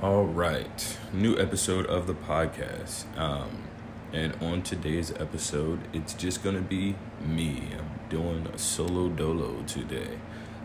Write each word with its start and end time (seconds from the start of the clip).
All 0.00 0.26
right, 0.26 0.96
new 1.12 1.36
episode 1.36 1.84
of 1.86 2.06
the 2.06 2.14
podcast. 2.14 3.04
Um, 3.18 3.64
and 4.12 4.32
on 4.40 4.62
today's 4.62 5.10
episode, 5.10 5.80
it's 5.92 6.14
just 6.14 6.44
gonna 6.44 6.60
be 6.60 6.94
me. 7.20 7.70
I'm 7.76 8.08
doing 8.08 8.46
a 8.46 8.58
solo 8.58 9.08
dolo 9.08 9.64
today. 9.66 10.20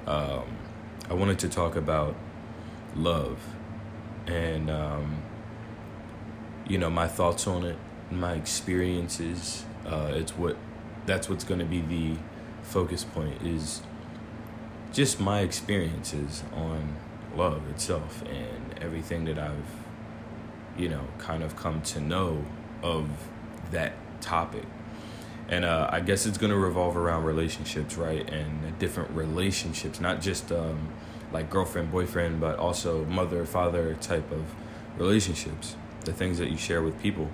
Um, 0.06 0.44
I 1.10 1.16
wanted 1.16 1.40
to 1.40 1.50
talk 1.50 1.76
about 1.76 2.16
love 2.96 3.40
and, 4.28 4.70
um, 4.70 5.24
you 6.68 6.78
know, 6.78 6.92
my 6.92 7.08
thoughts 7.08 7.48
on 7.48 7.64
it, 7.66 7.78
my 8.12 8.34
experiences. 8.34 9.66
Uh, 9.84 10.12
it's 10.12 10.38
what 10.38 10.58
that's 11.08 11.28
what's 11.28 11.44
gonna 11.44 11.66
be 11.66 11.82
the 11.82 12.18
focus 12.62 13.04
point 13.04 13.42
is 13.42 13.82
just 14.92 15.20
my 15.20 15.40
experiences 15.40 16.44
on 16.54 16.98
love 17.36 17.68
itself 17.70 18.22
and 18.30 18.73
everything 18.84 19.26
that 19.26 19.40
I've, 19.40 19.70
you 20.78 20.90
know, 20.90 21.08
kind 21.18 21.44
of 21.44 21.56
come 21.56 21.82
to 21.82 22.00
know 22.00 22.44
of 22.82 23.10
that 23.72 23.94
topic. 24.22 24.66
And 25.50 25.66
uh, 25.66 25.90
I 25.92 26.00
guess 26.00 26.26
it's 26.26 26.38
going 26.38 26.52
to 26.52 26.58
revolve 26.58 26.96
around 26.96 27.24
relationships, 27.24 27.98
right? 27.98 28.28
And 28.30 28.78
different 28.80 29.12
relationships, 29.12 30.00
not 30.00 30.22
just 30.22 30.52
um, 30.52 30.90
like 31.32 31.50
girlfriend, 31.50 31.92
boyfriend, 31.92 32.40
but 32.40 32.58
also 32.58 33.06
mother, 33.06 33.46
father 33.46 33.96
type 33.96 34.32
of 34.32 34.44
relationships, 34.98 35.76
the 36.06 36.14
things 36.14 36.38
that 36.38 36.50
you 36.50 36.58
share 36.58 36.82
with 36.82 37.00
people. 37.02 37.30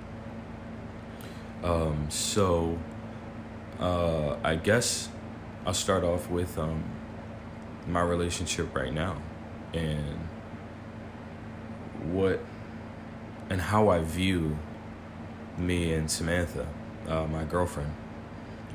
Um, 1.63 2.09
so 2.09 2.77
uh, 3.79 4.37
I 4.43 4.55
guess 4.55 5.09
I'll 5.65 5.73
start 5.73 6.03
off 6.03 6.29
with 6.29 6.57
um, 6.57 6.83
my 7.87 8.01
relationship 8.01 8.73
right 8.75 8.93
now 8.93 9.17
and 9.73 10.19
what 12.13 12.39
and 13.49 13.61
how 13.61 13.89
I 13.89 13.99
view 13.99 14.57
me 15.57 15.93
and 15.93 16.09
Samantha, 16.09 16.67
uh, 17.07 17.25
my 17.25 17.43
girlfriend. 17.43 17.93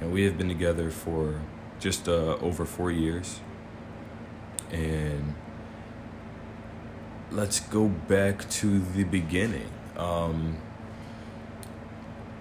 And 0.01 0.13
we 0.13 0.25
have 0.25 0.37
been 0.37 0.49
together 0.49 0.91
for 0.91 1.41
just 1.79 2.09
uh, 2.09 2.37
over 2.41 2.65
four 2.65 2.91
years. 2.91 3.41
And 4.71 5.35
let's 7.31 7.61
go 7.61 7.89
back 7.89 8.49
to 8.51 8.81
the 8.81 9.05
beginning. 9.05 9.71
Um, 9.97 10.59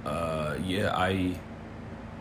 uh, 0.06 0.58
yeah, 0.64 0.96
I 0.96 1.36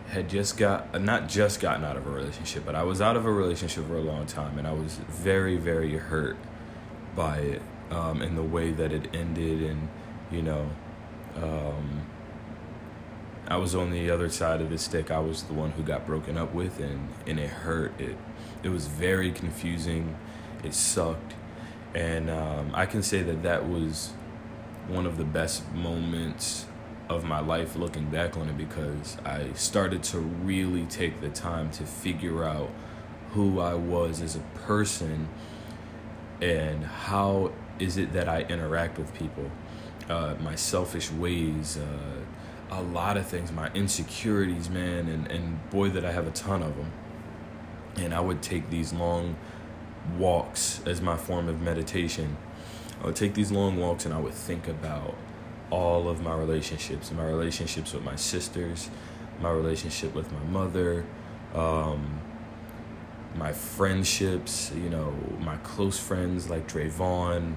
had 0.08 0.28
just 0.28 0.58
got 0.58 1.00
not 1.00 1.28
just 1.28 1.60
gotten 1.60 1.84
out 1.84 1.96
of 1.96 2.06
a 2.06 2.10
relationship, 2.10 2.64
but 2.66 2.74
I 2.74 2.82
was 2.82 3.00
out 3.00 3.16
of 3.16 3.24
a 3.24 3.32
relationship 3.32 3.86
for 3.86 3.96
a 3.96 4.02
long 4.02 4.26
time, 4.26 4.58
and 4.58 4.66
I 4.66 4.72
was 4.72 4.96
very, 5.08 5.56
very 5.56 5.96
hurt 5.96 6.36
by 7.16 7.38
it 7.38 7.62
um, 7.92 8.22
and 8.22 8.36
the 8.36 8.42
way 8.42 8.72
that 8.72 8.92
it 8.92 9.14
ended, 9.14 9.62
and 9.62 9.88
you 10.30 10.42
know, 10.42 10.70
um, 11.36 12.06
I 13.48 13.56
was 13.56 13.74
on 13.74 13.90
the 13.90 14.10
other 14.10 14.28
side 14.28 14.60
of 14.60 14.70
the 14.70 14.78
stick. 14.78 15.10
I 15.10 15.18
was 15.18 15.42
the 15.42 15.52
one 15.52 15.72
who 15.72 15.82
got 15.82 16.06
broken 16.06 16.38
up 16.38 16.54
with, 16.54 16.80
and 16.80 17.08
and 17.26 17.38
it 17.38 17.50
hurt. 17.50 17.92
It 18.00 18.16
it 18.62 18.70
was 18.70 18.86
very 18.86 19.30
confusing. 19.30 20.16
It 20.64 20.74
sucked, 20.74 21.34
and 21.94 22.30
um, 22.30 22.70
I 22.74 22.86
can 22.86 23.02
say 23.02 23.22
that 23.22 23.42
that 23.42 23.68
was 23.68 24.12
one 24.88 25.06
of 25.06 25.16
the 25.16 25.24
best 25.24 25.70
moments 25.72 26.66
of 27.08 27.24
my 27.24 27.40
life 27.40 27.76
looking 27.76 28.08
back 28.08 28.36
on 28.36 28.48
it 28.48 28.56
because 28.56 29.18
I 29.24 29.52
started 29.52 30.02
to 30.04 30.18
really 30.18 30.86
take 30.86 31.20
the 31.20 31.28
time 31.28 31.70
to 31.72 31.84
figure 31.84 32.44
out 32.44 32.70
who 33.32 33.60
I 33.60 33.74
was 33.74 34.20
as 34.20 34.36
a 34.36 34.40
person 34.66 35.28
and 36.40 36.84
how 36.84 37.52
is 37.82 37.96
it 37.96 38.12
that 38.12 38.28
I 38.28 38.42
interact 38.42 38.98
with 38.98 39.12
people, 39.14 39.50
uh, 40.08 40.34
my 40.40 40.54
selfish 40.54 41.10
ways, 41.10 41.76
uh, 41.78 42.76
a 42.76 42.82
lot 42.82 43.16
of 43.16 43.26
things, 43.26 43.50
my 43.52 43.70
insecurities, 43.74 44.70
man, 44.70 45.08
and, 45.08 45.30
and 45.30 45.70
boy, 45.70 45.90
that 45.90 46.04
I 46.04 46.12
have 46.12 46.26
a 46.26 46.30
ton 46.30 46.62
of 46.62 46.76
them. 46.76 46.92
And 47.96 48.14
I 48.14 48.20
would 48.20 48.40
take 48.40 48.70
these 48.70 48.92
long 48.92 49.36
walks 50.16 50.80
as 50.86 51.00
my 51.00 51.16
form 51.16 51.48
of 51.48 51.60
meditation. 51.60 52.36
I 53.02 53.06
would 53.06 53.16
take 53.16 53.34
these 53.34 53.50
long 53.50 53.78
walks 53.78 54.04
and 54.06 54.14
I 54.14 54.18
would 54.18 54.34
think 54.34 54.68
about 54.68 55.16
all 55.70 56.08
of 56.08 56.20
my 56.20 56.34
relationships 56.34 57.10
my 57.10 57.24
relationships 57.24 57.94
with 57.94 58.04
my 58.04 58.14
sisters 58.14 58.90
my 59.40 59.50
relationship 59.50 60.14
with 60.14 60.30
my 60.30 60.44
mother 60.44 61.06
um, 61.54 62.20
my 63.36 63.52
friendships 63.52 64.70
you 64.74 64.90
know 64.90 65.14
my 65.40 65.56
close 65.58 65.98
friends 65.98 66.50
like 66.50 66.68
Drayvon 66.68 67.54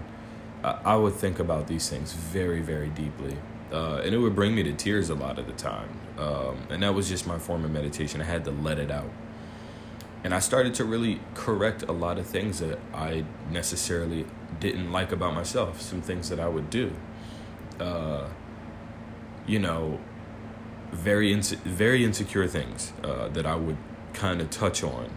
I, 0.83 0.95
would 0.95 1.13
think 1.13 1.39
about 1.39 1.67
these 1.67 1.89
things 1.89 2.13
very 2.13 2.61
very 2.61 2.89
deeply. 2.89 3.37
Uh, 3.71 4.01
and 4.03 4.13
it 4.13 4.19
would 4.19 4.35
bring 4.35 4.55
me 4.55 4.63
to 4.63 4.73
tears 4.73 5.09
a 5.09 5.15
lot 5.15 5.37
of 5.37 5.47
the 5.47 5.53
time. 5.53 5.89
Um, 6.17 6.57
and 6.69 6.83
that 6.83 6.93
was 6.93 7.09
just 7.09 7.27
my 7.27 7.39
form 7.39 7.65
of 7.65 7.71
meditation. 7.71 8.21
I 8.21 8.25
had 8.25 8.45
to 8.45 8.51
let 8.51 8.79
it 8.79 8.91
out. 8.91 9.09
And 10.23 10.33
I 10.33 10.39
started 10.39 10.73
to 10.75 10.85
really 10.85 11.19
correct 11.33 11.83
a 11.83 11.91
lot 11.91 12.17
of 12.17 12.25
things 12.25 12.59
that 12.59 12.79
I 12.93 13.25
necessarily 13.51 14.25
didn't 14.59 14.91
like 14.91 15.11
about 15.11 15.33
myself 15.33 15.81
some 15.81 16.01
things 16.01 16.29
that 16.29 16.39
I 16.39 16.47
would 16.47 16.69
do. 16.69 16.93
Uh, 17.79 18.27
you 19.45 19.59
know, 19.59 19.99
very 20.91 21.33
very 21.33 22.03
insecure 22.03 22.47
things 22.47 22.93
uh, 23.03 23.27
that 23.29 23.45
I 23.45 23.55
would 23.55 23.77
kind 24.13 24.41
of 24.41 24.49
touch 24.49 24.83
on 24.83 25.09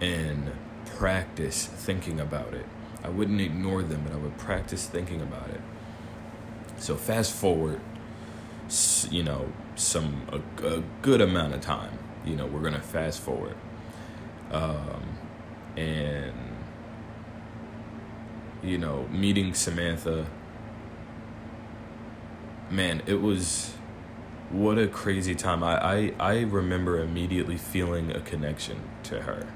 and 0.00 0.52
practice 0.84 1.66
thinking 1.66 2.20
about 2.20 2.54
it. 2.54 2.66
I 3.04 3.08
wouldn't 3.08 3.40
ignore 3.40 3.82
them, 3.82 4.02
but 4.04 4.12
I 4.12 4.16
would 4.16 4.38
practice 4.38 4.86
thinking 4.86 5.20
about 5.20 5.48
it. 5.50 5.60
So 6.78 6.96
fast 6.96 7.32
forward, 7.32 7.80
you 9.10 9.22
know, 9.22 9.52
some 9.76 10.22
a, 10.30 10.66
a 10.66 10.82
good 11.02 11.20
amount 11.20 11.54
of 11.54 11.60
time. 11.60 11.98
You 12.24 12.36
know, 12.36 12.46
we're 12.46 12.62
gonna 12.62 12.80
fast 12.80 13.20
forward, 13.20 13.56
um, 14.50 15.18
and 15.76 16.32
you 18.62 18.78
know, 18.78 19.08
meeting 19.10 19.54
Samantha 19.54 20.26
man, 22.72 23.02
it 23.06 23.20
was 23.20 23.74
what 24.50 24.78
a 24.78 24.88
crazy 24.88 25.34
time. 25.34 25.62
I, 25.62 25.76
I, 25.76 26.12
I 26.18 26.40
remember 26.40 26.98
immediately 26.98 27.56
feeling 27.56 28.10
a 28.10 28.20
connection 28.20 28.80
to 29.04 29.22
her. 29.22 29.46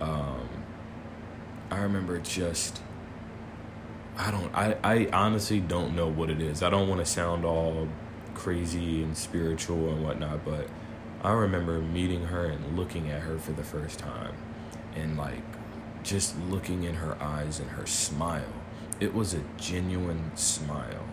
Um, 0.00 0.48
I 1.70 1.78
remember 1.78 2.18
just 2.18 2.80
I 4.16 4.30
don't 4.30 4.54
I, 4.54 4.76
I 4.82 5.08
honestly 5.12 5.60
don't 5.60 5.94
know 5.94 6.08
what 6.08 6.30
it 6.30 6.40
is. 6.40 6.62
I 6.62 6.70
don't 6.70 6.88
want 6.88 7.00
to 7.00 7.06
sound 7.06 7.44
all 7.44 7.88
crazy 8.34 9.02
and 9.02 9.16
spiritual 9.16 9.90
and 9.90 10.02
whatnot, 10.04 10.44
but 10.44 10.68
I 11.22 11.32
remember 11.32 11.80
meeting 11.80 12.26
her 12.26 12.46
and 12.46 12.76
looking 12.76 13.10
at 13.10 13.22
her 13.22 13.38
for 13.38 13.52
the 13.52 13.64
first 13.64 13.98
time 13.98 14.34
and 14.94 15.16
like 15.16 15.42
just 16.02 16.38
looking 16.48 16.84
in 16.84 16.94
her 16.94 17.20
eyes 17.22 17.60
and 17.60 17.70
her 17.70 17.86
smile. 17.86 18.52
It 18.98 19.14
was 19.14 19.34
a 19.34 19.42
genuine 19.56 20.30
smile 20.34 21.06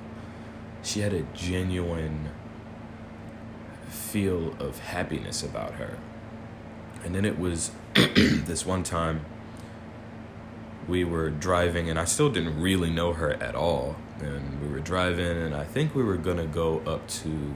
she 0.88 1.02
had 1.02 1.14
a 1.14 1.24
genuine 1.34 2.30
feel 3.90 4.56
of 4.60 4.80
happiness 4.80 5.44
about 5.44 5.74
her. 5.74 5.98
And 7.04 7.14
then 7.14 7.26
it 7.26 7.38
was 7.38 7.72
this 7.94 8.66
one 8.66 8.84
time 8.84 9.26
we 10.88 11.04
were 11.04 11.30
driving, 11.30 11.90
and 11.90 12.00
I 12.00 12.06
still 12.06 12.30
didn't 12.30 12.62
really 12.62 12.90
know 12.90 13.14
her 13.14 13.34
at 13.42 13.56
all. 13.56 13.96
And 14.20 14.62
we 14.62 14.68
were 14.70 14.80
driving, 14.80 15.38
and 15.38 15.56
I 15.56 15.64
think 15.64 15.94
we 15.94 16.04
were 16.04 16.18
gonna 16.18 16.48
go 16.48 16.80
up 16.80 17.08
to 17.08 17.54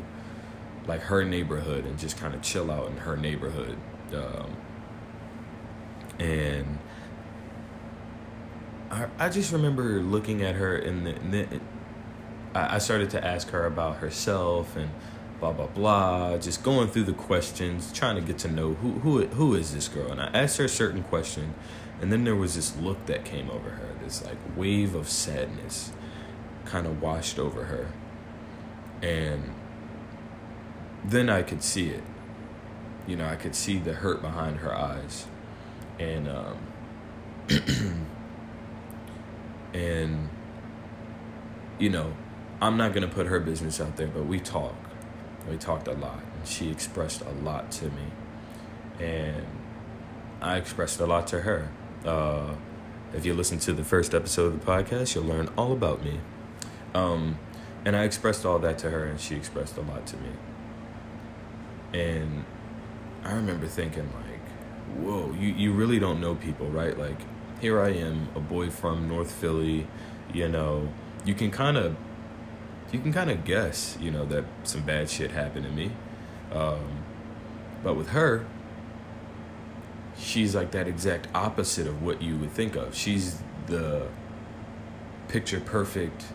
like 0.87 1.01
her 1.01 1.23
neighborhood 1.23 1.85
and 1.85 1.97
just 1.97 2.17
kind 2.17 2.33
of 2.33 2.41
chill 2.41 2.71
out 2.71 2.87
in 2.89 2.97
her 2.97 3.15
neighborhood. 3.15 3.77
Um, 4.13 4.57
and 6.19 6.79
I, 8.91 9.07
I 9.17 9.29
just 9.29 9.51
remember 9.53 10.01
looking 10.01 10.43
at 10.43 10.55
her 10.55 10.77
in 10.77 11.03
the, 11.03 11.13
the 11.13 11.61
I, 12.53 12.77
started 12.79 13.09
to 13.11 13.25
ask 13.25 13.49
her 13.51 13.65
about 13.65 13.97
herself 13.97 14.75
and 14.75 14.91
blah 15.39 15.53
blah 15.53 15.67
blah, 15.67 16.37
just 16.37 16.63
going 16.63 16.89
through 16.89 17.05
the 17.05 17.13
questions, 17.13 17.91
trying 17.93 18.15
to 18.15 18.21
get 18.21 18.37
to 18.39 18.51
know 18.51 18.73
who 18.73 18.91
who 18.99 19.25
who 19.27 19.55
is 19.55 19.73
this 19.73 19.87
girl. 19.87 20.11
And 20.11 20.21
I 20.21 20.27
asked 20.33 20.57
her 20.57 20.65
a 20.65 20.69
certain 20.69 21.03
question, 21.03 21.53
and 22.01 22.11
then 22.11 22.23
there 22.23 22.35
was 22.35 22.55
this 22.55 22.75
look 22.77 23.05
that 23.05 23.23
came 23.23 23.49
over 23.51 23.69
her, 23.69 23.89
this 24.03 24.25
like 24.25 24.37
wave 24.57 24.95
of 24.95 25.07
sadness, 25.07 25.91
kind 26.65 26.87
of 26.87 26.99
washed 26.99 27.37
over 27.37 27.65
her, 27.65 27.91
and 29.03 29.53
then 31.05 31.29
I 31.29 31.43
could 31.43 31.61
see 31.61 31.89
it. 31.89 32.03
You 33.07 33.15
know, 33.15 33.27
I 33.27 33.35
could 33.35 33.55
see 33.55 33.77
the 33.77 33.93
hurt 33.93 34.21
behind 34.21 34.57
her 34.57 34.75
eyes, 34.75 35.27
and 35.99 36.27
um, 36.27 36.57
and 39.73 40.29
you 41.77 41.89
know 41.89 42.13
I'm 42.59 42.77
not 42.77 42.93
gonna 42.93 43.07
put 43.07 43.27
her 43.27 43.39
business 43.39 43.79
out 43.79 43.95
there, 43.97 44.07
but 44.07 44.25
we 44.25 44.39
talk. 44.39 44.75
We 45.47 45.57
talked 45.57 45.87
a 45.87 45.93
lot, 45.93 46.21
and 46.35 46.47
she 46.47 46.71
expressed 46.71 47.21
a 47.21 47.31
lot 47.43 47.71
to 47.73 47.85
me, 47.85 48.11
and 48.99 49.45
I 50.41 50.57
expressed 50.57 50.99
a 50.99 51.05
lot 51.05 51.27
to 51.27 51.41
her. 51.41 51.69
Uh, 52.05 52.55
If 53.13 53.25
you 53.25 53.33
listen 53.33 53.59
to 53.59 53.73
the 53.73 53.83
first 53.83 54.13
episode 54.13 54.53
of 54.53 54.65
the 54.65 54.65
podcast, 54.65 55.15
you'll 55.15 55.25
learn 55.25 55.49
all 55.57 55.73
about 55.73 56.01
me. 56.03 56.21
Um, 56.93 57.37
and 57.83 57.95
I 57.95 58.03
expressed 58.05 58.45
all 58.45 58.57
that 58.59 58.77
to 58.79 58.89
her, 58.89 59.03
and 59.03 59.19
she 59.19 59.35
expressed 59.35 59.77
a 59.77 59.81
lot 59.81 60.07
to 60.07 60.17
me. 60.17 60.29
And 61.93 62.45
I 63.25 63.33
remember 63.33 63.67
thinking, 63.67 64.09
like, 64.13 64.97
whoa, 64.97 65.33
you, 65.33 65.49
you 65.49 65.73
really 65.73 65.99
don't 65.99 66.21
know 66.21 66.35
people, 66.35 66.67
right? 66.69 66.97
Like, 66.97 67.19
here 67.59 67.81
I 67.81 67.89
am, 67.89 68.29
a 68.33 68.39
boy 68.39 68.69
from 68.69 69.09
North 69.09 69.31
Philly, 69.31 69.87
you 70.33 70.47
know, 70.47 70.87
you 71.25 71.33
can 71.33 71.51
kind 71.51 71.77
of 71.77 71.95
you 72.91 72.99
can 72.99 73.13
kind 73.13 73.29
of 73.29 73.45
guess, 73.45 73.97
you 74.01 74.11
know, 74.11 74.25
that 74.25 74.43
some 74.63 74.81
bad 74.81 75.09
shit 75.09 75.31
happened 75.31 75.65
to 75.65 75.71
me. 75.71 75.91
Um, 76.51 77.03
but 77.83 77.95
with 77.95 78.09
her, 78.09 78.45
she's 80.21 80.55
like 80.55 80.71
that 80.71 80.87
exact 80.87 81.27
opposite 81.33 81.87
of 81.87 82.03
what 82.03 82.21
you 82.21 82.37
would 82.37 82.51
think 82.51 82.75
of. 82.75 82.95
She's 82.95 83.41
the 83.67 84.07
picture 85.27 85.59
perfect 85.59 86.25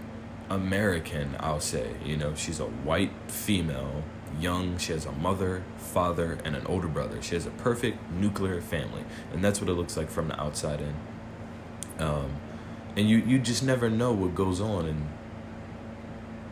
American, 0.51 1.37
I'll 1.41 1.61
say. 1.61 1.95
You 2.05 2.17
know, 2.17 2.35
she's 2.35 2.61
a 2.61 2.67
white 2.67 3.13
female, 3.29 4.03
young. 4.41 4.79
She 4.79 4.93
has 4.93 5.07
a 5.07 5.13
mother, 5.13 5.63
father, 5.77 6.39
and 6.45 6.57
an 6.57 6.67
older 6.67 6.89
brother. 6.89 7.23
She 7.23 7.35
has 7.35 7.47
a 7.47 7.51
perfect 7.51 7.99
nuclear 8.11 8.61
family, 8.61 9.05
and 9.33 9.45
that's 9.45 9.61
what 9.61 9.71
it 9.71 9.75
looks 9.75 9.97
like 9.97 10.11
from 10.11 10.29
the 10.29 10.41
outside 10.41 10.81
in. 10.81 10.95
Um, 11.99 12.37
and 12.97 13.09
you 13.09 13.19
you 13.19 13.39
just 13.39 13.63
never 13.63 13.89
know 13.89 14.13
what 14.13 14.35
goes 14.35 14.61
on 14.61 14.87
in 14.87 15.09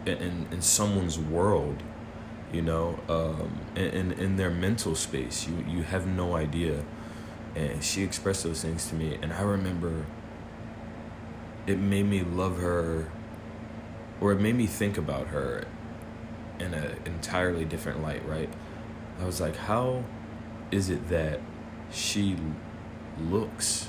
in 0.07 0.47
in 0.51 0.63
someone's 0.63 1.19
world 1.19 1.83
you 2.53 2.63
know 2.63 2.99
um, 3.09 3.59
in, 3.75 4.13
in 4.13 4.37
their 4.37 4.51
mental 4.51 4.95
space 4.95 5.49
you 5.49 5.65
you 5.67 5.83
have 5.83 6.07
no 6.07 6.37
idea 6.37 6.85
and 7.55 7.83
she 7.83 8.03
expressed 8.03 8.45
those 8.45 8.63
things 8.63 8.89
to 8.89 8.95
me 8.95 9.19
and 9.23 9.33
i 9.33 9.43
remember 9.43 10.07
it 11.67 11.79
made 11.79 12.05
me 12.05 12.23
love 12.23 12.59
her 12.59 13.11
or 14.21 14.33
it 14.33 14.41
made 14.41 14.55
me 14.55 14.67
think 14.67 14.99
about 14.99 15.29
her 15.29 15.65
in 16.59 16.75
an 16.75 16.97
entirely 17.05 17.65
different 17.65 18.03
light 18.03 18.27
right 18.27 18.51
i 19.21 19.25
was 19.25 19.41
like 19.41 19.57
how 19.57 20.05
is 20.71 20.91
it 20.91 21.09
that 21.09 21.41
she 21.93 22.37
looks 23.19 23.89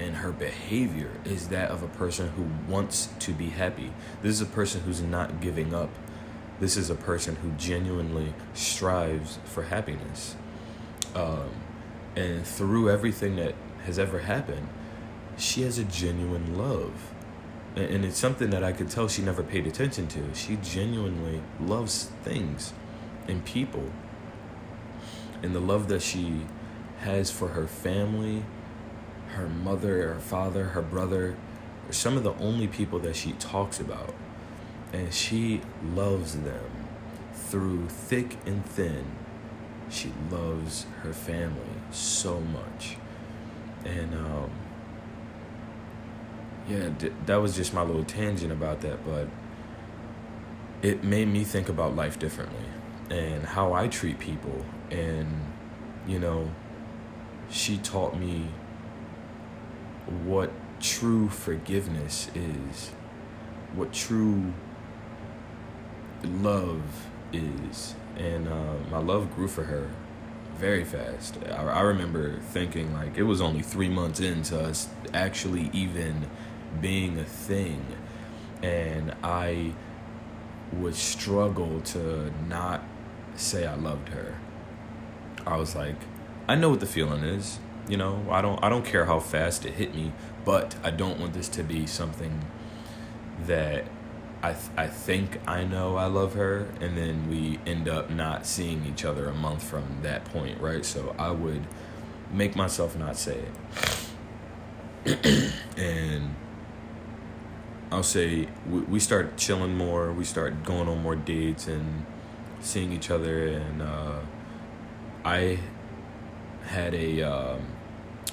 and 0.00 0.16
her 0.16 0.32
behavior 0.32 1.10
is 1.24 1.48
that 1.48 1.70
of 1.70 1.82
a 1.82 1.88
person 1.88 2.30
who 2.30 2.46
wants 2.72 3.10
to 3.20 3.32
be 3.32 3.50
happy. 3.50 3.92
This 4.22 4.32
is 4.32 4.40
a 4.40 4.46
person 4.46 4.80
who's 4.80 5.02
not 5.02 5.40
giving 5.40 5.74
up. 5.74 5.90
This 6.58 6.76
is 6.76 6.88
a 6.88 6.94
person 6.94 7.36
who 7.36 7.50
genuinely 7.52 8.34
strives 8.54 9.38
for 9.44 9.64
happiness. 9.64 10.36
Um, 11.14 11.50
and 12.16 12.46
through 12.46 12.90
everything 12.90 13.36
that 13.36 13.54
has 13.84 13.98
ever 13.98 14.20
happened, 14.20 14.68
she 15.36 15.62
has 15.62 15.78
a 15.78 15.84
genuine 15.84 16.56
love. 16.56 17.12
And, 17.76 18.04
it's 18.04 18.18
something 18.18 18.50
that 18.50 18.64
I 18.64 18.72
could 18.72 18.90
tell 18.90 19.06
she 19.06 19.22
never 19.22 19.44
paid 19.44 19.66
attention 19.66 20.08
to. 20.08 20.34
She 20.34 20.56
genuinely 20.56 21.40
loves 21.60 22.10
things 22.24 22.72
and 23.28 23.44
people. 23.44 23.90
And 25.42 25.54
the 25.54 25.60
love 25.60 25.88
that 25.88 26.02
she 26.02 26.46
has 26.98 27.30
for 27.30 27.48
her 27.48 27.68
family 27.68 28.42
her 29.34 29.48
mother, 29.48 30.14
her 30.14 30.20
father, 30.20 30.64
her 30.64 30.82
brother 30.82 31.36
are 31.88 31.92
some 31.92 32.16
of 32.16 32.22
the 32.22 32.34
only 32.34 32.66
people 32.66 32.98
that 33.00 33.16
she 33.16 33.32
talks 33.32 33.80
about. 33.80 34.14
And 34.92 35.14
she 35.14 35.62
loves 35.94 36.40
them 36.40 36.70
through 37.32 37.88
thick 37.88 38.38
and 38.44 38.64
thin. 38.66 39.04
She 39.90 40.12
loves 40.30 40.86
her 41.02 41.12
family 41.12 41.60
so 41.90 42.40
much. 42.40 42.96
And 43.84 44.14
um, 44.14 44.50
yeah, 46.68 46.90
that 47.26 47.36
was 47.36 47.56
just 47.56 47.74
my 47.74 47.82
little 47.82 48.04
tangent 48.04 48.52
about 48.52 48.80
that, 48.82 49.04
but 49.04 49.28
it 50.82 51.02
made 51.02 51.28
me 51.28 51.44
think 51.44 51.68
about 51.68 51.96
life 51.96 52.18
differently 52.18 52.64
and 53.10 53.42
how 53.42 53.72
I 53.72 53.88
treat 53.88 54.18
people. 54.18 54.64
And, 54.90 55.26
you 56.06 56.18
know, 56.18 56.50
she 57.50 57.78
taught 57.78 58.18
me 58.18 58.48
what 60.24 60.52
true 60.80 61.28
forgiveness 61.28 62.30
is, 62.34 62.90
what 63.74 63.92
true 63.92 64.52
love 66.22 67.08
is. 67.32 67.94
And 68.16 68.48
uh, 68.48 68.74
my 68.90 68.98
love 68.98 69.34
grew 69.34 69.48
for 69.48 69.64
her 69.64 69.90
very 70.56 70.84
fast. 70.84 71.38
I, 71.48 71.62
I 71.62 71.80
remember 71.80 72.38
thinking 72.38 72.92
like 72.92 73.16
it 73.16 73.22
was 73.22 73.40
only 73.40 73.62
three 73.62 73.88
months 73.88 74.20
into 74.20 74.60
us 74.60 74.88
actually 75.14 75.70
even 75.72 76.28
being 76.80 77.18
a 77.18 77.24
thing. 77.24 77.86
And 78.62 79.14
I 79.22 79.72
would 80.72 80.94
struggle 80.94 81.80
to 81.80 82.32
not 82.46 82.82
say 83.34 83.66
I 83.66 83.74
loved 83.74 84.10
her. 84.10 84.38
I 85.46 85.56
was 85.56 85.74
like, 85.74 85.96
I 86.46 86.54
know 86.54 86.70
what 86.70 86.80
the 86.80 86.86
feeling 86.86 87.24
is. 87.24 87.58
You 87.88 87.96
know, 87.96 88.26
I 88.30 88.42
don't 88.42 88.62
I 88.62 88.68
don't 88.68 88.84
care 88.84 89.06
how 89.06 89.18
fast 89.18 89.64
it 89.64 89.74
hit 89.74 89.94
me, 89.94 90.12
but 90.44 90.76
I 90.84 90.90
don't 90.90 91.18
want 91.18 91.32
this 91.32 91.48
to 91.50 91.62
be 91.62 91.86
something 91.86 92.44
that 93.46 93.84
I 94.42 94.52
th- 94.52 94.70
I 94.76 94.86
think 94.86 95.38
I 95.46 95.64
know 95.64 95.96
I 95.96 96.06
love 96.06 96.34
her, 96.34 96.68
and 96.80 96.96
then 96.96 97.28
we 97.28 97.58
end 97.66 97.88
up 97.88 98.10
not 98.10 98.46
seeing 98.46 98.86
each 98.86 99.04
other 99.04 99.28
a 99.28 99.34
month 99.34 99.62
from 99.62 99.84
that 100.02 100.24
point, 100.26 100.60
right? 100.60 100.84
So 100.84 101.14
I 101.18 101.30
would 101.30 101.66
make 102.32 102.56
myself 102.56 102.96
not 102.96 103.16
say 103.16 103.42
it, 105.04 105.52
and 105.76 106.34
I'll 107.92 108.02
say 108.02 108.48
we, 108.68 108.80
we 108.82 109.00
start 109.00 109.36
chilling 109.36 109.76
more, 109.76 110.12
we 110.12 110.24
start 110.24 110.64
going 110.64 110.88
on 110.88 111.02
more 111.02 111.16
dates 111.16 111.66
and 111.66 112.06
seeing 112.60 112.92
each 112.92 113.10
other, 113.10 113.46
and 113.46 113.82
uh, 113.82 114.20
I 115.24 115.58
had 116.66 116.94
a 116.94 117.22
um, 117.22 117.66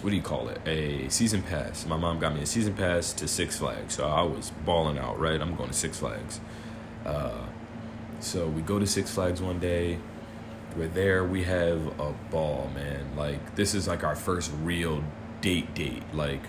what 0.01 0.11
do 0.11 0.15
you 0.15 0.21
call 0.21 0.49
it? 0.49 0.59
A 0.67 1.09
season 1.09 1.41
pass. 1.41 1.85
My 1.85 1.97
mom 1.97 2.19
got 2.19 2.33
me 2.35 2.41
a 2.41 2.45
season 2.45 2.73
pass 2.73 3.13
to 3.13 3.27
Six 3.27 3.57
Flags, 3.57 3.95
so 3.95 4.07
I 4.07 4.21
was 4.21 4.51
balling 4.65 4.97
out. 4.97 5.19
Right, 5.19 5.41
I'm 5.41 5.55
going 5.55 5.69
to 5.69 5.75
Six 5.75 5.99
Flags. 5.99 6.39
Uh, 7.05 7.45
so 8.19 8.47
we 8.47 8.61
go 8.61 8.79
to 8.79 8.87
Six 8.87 9.11
Flags 9.11 9.41
one 9.41 9.59
day. 9.59 9.99
We're 10.75 10.87
there. 10.87 11.23
We 11.23 11.43
have 11.43 11.99
a 11.99 12.13
ball, 12.31 12.69
man. 12.73 13.15
Like 13.15 13.55
this 13.55 13.73
is 13.73 13.87
like 13.87 14.03
our 14.03 14.15
first 14.15 14.51
real 14.61 15.03
date 15.41 15.73
date. 15.73 16.03
Like 16.13 16.41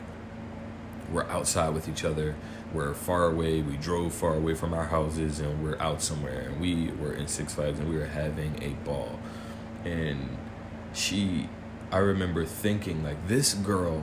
we're 1.13 1.27
outside 1.27 1.71
with 1.71 1.89
each 1.89 2.05
other. 2.05 2.35
We're 2.73 2.93
far 2.93 3.25
away. 3.25 3.63
We 3.63 3.77
drove 3.79 4.13
far 4.13 4.35
away 4.35 4.55
from 4.55 4.75
our 4.75 4.85
houses, 4.85 5.41
and 5.41 5.63
we're 5.63 5.79
out 5.81 6.03
somewhere. 6.03 6.41
And 6.41 6.61
we 6.61 6.91
were 6.93 7.15
in 7.15 7.27
Six 7.27 7.55
Flags, 7.55 7.79
and 7.79 7.89
we 7.89 7.97
were 7.97 8.07
having 8.07 8.63
a 8.63 8.71
ball. 8.85 9.19
And 9.85 10.37
she 10.93 11.49
I 11.91 11.99
remember 11.99 12.45
thinking 12.45 13.03
like 13.03 13.29
this 13.29 13.55
girl 13.55 14.03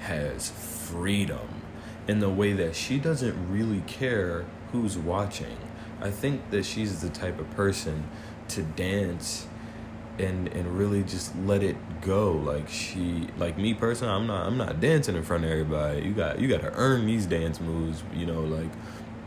has 0.00 0.50
freedom 0.50 1.62
in 2.06 2.20
the 2.20 2.30
way 2.30 2.52
that 2.52 2.76
she 2.76 2.98
doesn't 2.98 3.50
really 3.50 3.80
care 3.86 4.44
who's 4.72 4.96
watching. 4.96 5.56
I 6.00 6.10
think 6.10 6.50
that 6.50 6.64
she's 6.64 7.00
the 7.00 7.08
type 7.08 7.40
of 7.40 7.50
person 7.52 8.04
to 8.48 8.62
dance 8.62 9.46
and 10.18 10.48
and 10.48 10.78
really 10.78 11.02
just 11.02 11.36
let 11.38 11.62
it 11.62 11.76
go. 12.00 12.32
Like 12.32 12.68
she 12.68 13.28
like 13.36 13.58
me 13.58 13.74
personally 13.74 14.14
I'm 14.14 14.26
not 14.26 14.46
I'm 14.46 14.56
not 14.56 14.80
dancing 14.80 15.16
in 15.16 15.22
front 15.22 15.44
of 15.44 15.50
everybody. 15.50 16.02
You 16.02 16.12
got 16.12 16.38
you 16.38 16.48
got 16.48 16.60
to 16.62 16.72
earn 16.74 17.06
these 17.06 17.26
dance 17.26 17.60
moves 17.60 18.02
you 18.14 18.26
know 18.26 18.42
like 18.42 18.70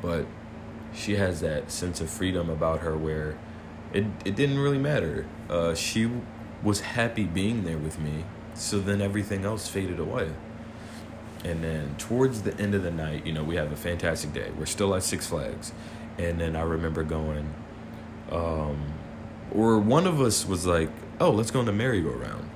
but 0.01 0.25
she 0.93 1.15
has 1.15 1.41
that 1.41 1.69
sense 1.69 2.01
of 2.01 2.09
freedom 2.09 2.49
about 2.49 2.79
her 2.79 2.97
where 2.97 3.37
it 3.93 4.05
it 4.23 4.35
didn't 4.35 4.59
really 4.59 4.77
matter. 4.77 5.25
Uh 5.49 5.75
she 5.75 6.09
was 6.63 6.81
happy 6.81 7.23
being 7.23 7.63
there 7.63 7.77
with 7.77 7.99
me. 7.99 8.25
So 8.53 8.79
then 8.79 9.01
everything 9.01 9.45
else 9.45 9.67
faded 9.67 9.99
away. 9.99 10.31
And 11.45 11.63
then 11.63 11.95
towards 11.97 12.41
the 12.41 12.57
end 12.59 12.75
of 12.75 12.83
the 12.83 12.91
night, 12.91 13.25
you 13.25 13.31
know, 13.31 13.43
we 13.43 13.55
have 13.55 13.71
a 13.71 13.75
fantastic 13.75 14.33
day. 14.33 14.51
We're 14.57 14.65
still 14.65 14.93
at 14.95 15.03
Six 15.03 15.27
Flags. 15.27 15.71
And 16.17 16.39
then 16.39 16.55
I 16.55 16.63
remember 16.63 17.03
going, 17.03 17.53
um, 18.29 18.93
or 19.53 19.79
one 19.79 20.05
of 20.05 20.19
us 20.19 20.45
was 20.45 20.65
like, 20.65 20.89
oh, 21.21 21.31
let's 21.31 21.51
go 21.51 21.59
on 21.59 21.65
the 21.65 21.71
merry-go-round. 21.71 22.49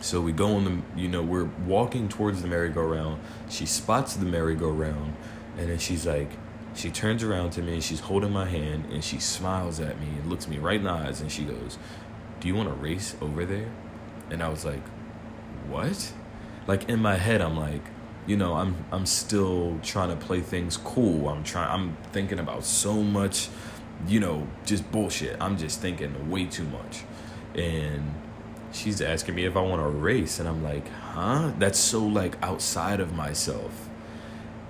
So 0.00 0.20
we 0.20 0.32
go 0.32 0.54
on 0.54 0.64
the, 0.64 1.00
you 1.00 1.08
know, 1.08 1.22
we're 1.22 1.50
walking 1.66 2.08
towards 2.08 2.42
the 2.42 2.48
merry-go-round. 2.48 3.20
She 3.48 3.66
spots 3.66 4.14
the 4.14 4.26
merry-go-round. 4.26 5.14
And 5.58 5.70
then 5.70 5.78
she's 5.78 6.06
like, 6.06 6.30
she 6.74 6.90
turns 6.90 7.22
around 7.22 7.50
to 7.50 7.62
me, 7.62 7.74
and 7.74 7.82
she's 7.82 8.00
holding 8.00 8.32
my 8.32 8.46
hand, 8.46 8.86
and 8.92 9.02
she 9.02 9.18
smiles 9.18 9.78
at 9.78 10.00
me 10.00 10.08
and 10.08 10.28
looks 10.28 10.48
me 10.48 10.58
right 10.58 10.76
in 10.76 10.84
the 10.84 10.90
eyes, 10.90 11.20
and 11.20 11.30
she 11.30 11.44
goes, 11.44 11.78
do 12.44 12.48
you 12.48 12.54
want 12.54 12.68
to 12.68 12.74
race 12.74 13.16
over 13.22 13.46
there? 13.46 13.70
And 14.30 14.42
I 14.42 14.50
was 14.50 14.66
like, 14.66 14.86
what? 15.66 16.12
Like 16.66 16.90
in 16.90 17.00
my 17.00 17.16
head, 17.16 17.40
I'm 17.40 17.56
like, 17.56 17.80
you 18.26 18.36
know, 18.36 18.52
I'm 18.52 18.84
I'm 18.92 19.06
still 19.06 19.80
trying 19.82 20.10
to 20.10 20.16
play 20.16 20.42
things 20.42 20.76
cool. 20.76 21.30
I'm 21.30 21.42
trying. 21.42 21.70
I'm 21.70 21.96
thinking 22.12 22.38
about 22.38 22.66
so 22.66 23.02
much, 23.02 23.48
you 24.06 24.20
know, 24.20 24.46
just 24.66 24.92
bullshit. 24.92 25.38
I'm 25.40 25.56
just 25.56 25.80
thinking 25.80 26.30
way 26.30 26.44
too 26.44 26.64
much, 26.64 27.04
and 27.54 28.12
she's 28.72 29.00
asking 29.00 29.36
me 29.36 29.46
if 29.46 29.56
I 29.56 29.62
want 29.62 29.80
to 29.80 29.88
race, 29.88 30.38
and 30.38 30.46
I'm 30.46 30.62
like, 30.62 30.86
huh? 30.90 31.52
That's 31.58 31.78
so 31.78 32.04
like 32.04 32.36
outside 32.42 33.00
of 33.00 33.14
myself. 33.14 33.88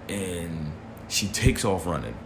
And 0.08 0.70
she 1.08 1.26
takes 1.26 1.64
off 1.64 1.86
running, 1.86 2.16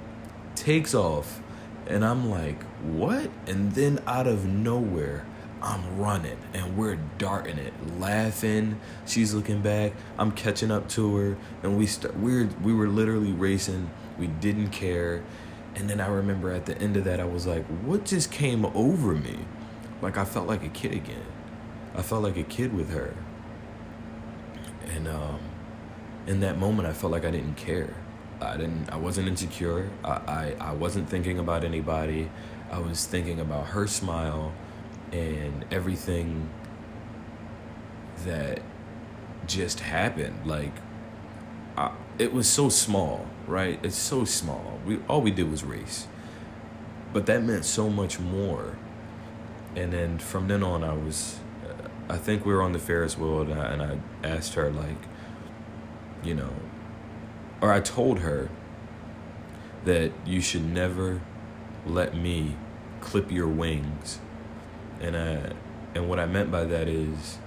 takes 0.54 0.94
off, 0.94 1.40
and 1.86 2.04
I'm 2.04 2.28
like, 2.28 2.62
what? 2.82 3.30
And 3.46 3.72
then 3.72 4.00
out 4.06 4.26
of 4.26 4.44
nowhere, 4.44 5.24
I'm 5.60 5.98
running 5.98 6.38
and 6.54 6.76
we're 6.76 6.96
darting 7.18 7.58
it, 7.58 7.72
laughing. 7.98 8.80
She's 9.06 9.34
looking 9.34 9.60
back. 9.60 9.92
I'm 10.18 10.32
catching 10.32 10.70
up 10.70 10.88
to 10.90 11.16
her, 11.16 11.36
and 11.62 11.76
we 11.76 11.86
start. 11.86 12.18
We 12.18 12.42
are 12.42 12.46
we 12.62 12.72
were 12.72 12.88
literally 12.88 13.32
racing. 13.32 13.90
We 14.18 14.28
didn't 14.28 14.70
care. 14.70 15.22
And 15.74 15.88
then 15.88 16.00
I 16.00 16.08
remember 16.08 16.50
at 16.52 16.66
the 16.66 16.76
end 16.78 16.96
of 16.96 17.04
that, 17.04 17.20
I 17.20 17.24
was 17.24 17.46
like, 17.46 17.64
what 17.84 18.04
just 18.04 18.32
came 18.32 18.64
over 18.66 19.14
me? 19.14 19.38
Like 20.00 20.16
I 20.16 20.24
felt 20.24 20.46
like 20.46 20.64
a 20.64 20.68
kid 20.68 20.92
again. 20.92 21.26
I 21.94 22.02
felt 22.02 22.22
like 22.22 22.36
a 22.36 22.44
kid 22.44 22.72
with 22.72 22.90
her. 22.90 23.14
And 24.94 25.08
um, 25.08 25.40
in 26.26 26.40
that 26.40 26.58
moment, 26.58 26.88
I 26.88 26.92
felt 26.92 27.12
like 27.12 27.24
I 27.24 27.30
didn't 27.30 27.56
care. 27.56 27.94
I 28.40 28.56
didn't. 28.56 28.88
I 28.90 28.96
wasn't 28.96 29.28
insecure. 29.28 29.90
I, 30.04 30.10
I, 30.10 30.54
I 30.60 30.72
wasn't 30.72 31.08
thinking 31.08 31.38
about 31.38 31.64
anybody. 31.64 32.30
I 32.70 32.78
was 32.78 33.04
thinking 33.06 33.40
about 33.40 33.66
her 33.68 33.86
smile 33.86 34.52
and 35.12 35.64
everything 35.70 36.48
that 38.24 38.60
just 39.46 39.80
happened. 39.80 40.46
Like, 40.46 40.72
I, 41.76 41.92
it 42.18 42.32
was 42.32 42.48
so 42.48 42.68
small, 42.68 43.26
right? 43.46 43.78
It's 43.82 43.96
so 43.96 44.24
small. 44.24 44.80
We 44.84 44.98
all 45.08 45.20
we 45.20 45.30
did 45.30 45.50
was 45.50 45.64
race, 45.64 46.06
but 47.12 47.26
that 47.26 47.42
meant 47.42 47.64
so 47.64 47.88
much 47.88 48.18
more. 48.18 48.76
And 49.76 49.92
then 49.92 50.18
from 50.18 50.48
then 50.48 50.62
on, 50.62 50.82
I 50.82 50.92
was, 50.92 51.38
uh, 51.64 51.88
I 52.08 52.16
think 52.16 52.44
we 52.44 52.52
were 52.52 52.62
on 52.62 52.72
the 52.72 52.78
Ferris 52.78 53.16
wheel, 53.16 53.42
and 53.42 53.54
I, 53.54 53.72
and 53.72 53.82
I 53.82 53.98
asked 54.26 54.54
her 54.54 54.70
like, 54.70 54.96
you 56.24 56.34
know, 56.34 56.52
or 57.60 57.72
I 57.72 57.80
told 57.80 58.20
her 58.20 58.50
that 59.84 60.12
you 60.26 60.40
should 60.40 60.64
never 60.64 61.20
let 61.86 62.16
me 62.16 62.56
clip 63.00 63.30
your 63.30 63.46
wings 63.46 64.18
and 65.00 65.16
uh, 65.16 65.52
and 65.94 66.08
what 66.08 66.18
I 66.18 66.26
meant 66.26 66.50
by 66.50 66.64
that 66.64 66.88
is 66.88 67.38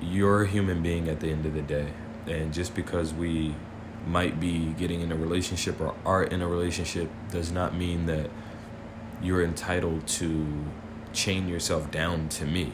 you're 0.00 0.42
a 0.42 0.46
human 0.46 0.82
being 0.82 1.08
at 1.08 1.20
the 1.20 1.28
end 1.28 1.46
of 1.46 1.54
the 1.54 1.62
day. 1.62 1.92
And 2.26 2.52
just 2.52 2.74
because 2.74 3.12
we 3.12 3.54
might 4.06 4.40
be 4.40 4.72
getting 4.78 5.00
in 5.00 5.12
a 5.12 5.16
relationship 5.16 5.80
or 5.80 5.94
are 6.04 6.24
in 6.24 6.42
a 6.42 6.48
relationship 6.48 7.10
does 7.30 7.52
not 7.52 7.74
mean 7.74 8.06
that 8.06 8.30
you're 9.22 9.42
entitled 9.42 10.06
to 10.06 10.64
chain 11.12 11.48
yourself 11.48 11.90
down 11.90 12.28
to 12.28 12.44
me 12.44 12.72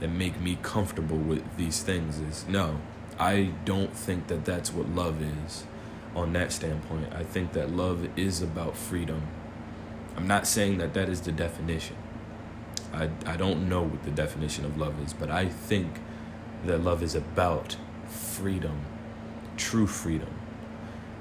and 0.00 0.18
make 0.18 0.40
me 0.40 0.58
comfortable 0.62 1.16
with 1.16 1.56
these 1.56 1.82
things. 1.82 2.18
Is 2.18 2.46
no 2.48 2.80
i 3.18 3.44
don't 3.64 3.94
think 3.96 4.26
that 4.26 4.44
that's 4.44 4.72
what 4.72 4.88
love 4.88 5.22
is 5.22 5.64
on 6.16 6.32
that 6.32 6.52
standpoint. 6.52 7.12
I 7.12 7.24
think 7.24 7.52
that 7.52 7.70
love 7.70 8.08
is 8.16 8.40
about 8.40 8.76
freedom. 8.76 9.22
I'm 10.16 10.28
not 10.28 10.46
saying 10.46 10.78
that 10.78 10.94
that 10.94 11.08
is 11.08 11.22
the 11.22 11.32
definition 11.32 11.96
I, 12.94 13.10
I 13.26 13.36
don't 13.36 13.68
know 13.68 13.82
what 13.82 14.04
the 14.04 14.10
definition 14.10 14.64
of 14.64 14.78
love 14.78 15.02
is, 15.04 15.12
but 15.12 15.30
I 15.30 15.46
think 15.48 16.00
that 16.64 16.82
love 16.82 17.02
is 17.02 17.14
about 17.14 17.76
freedom, 18.06 18.80
true 19.56 19.86
freedom. 19.86 20.30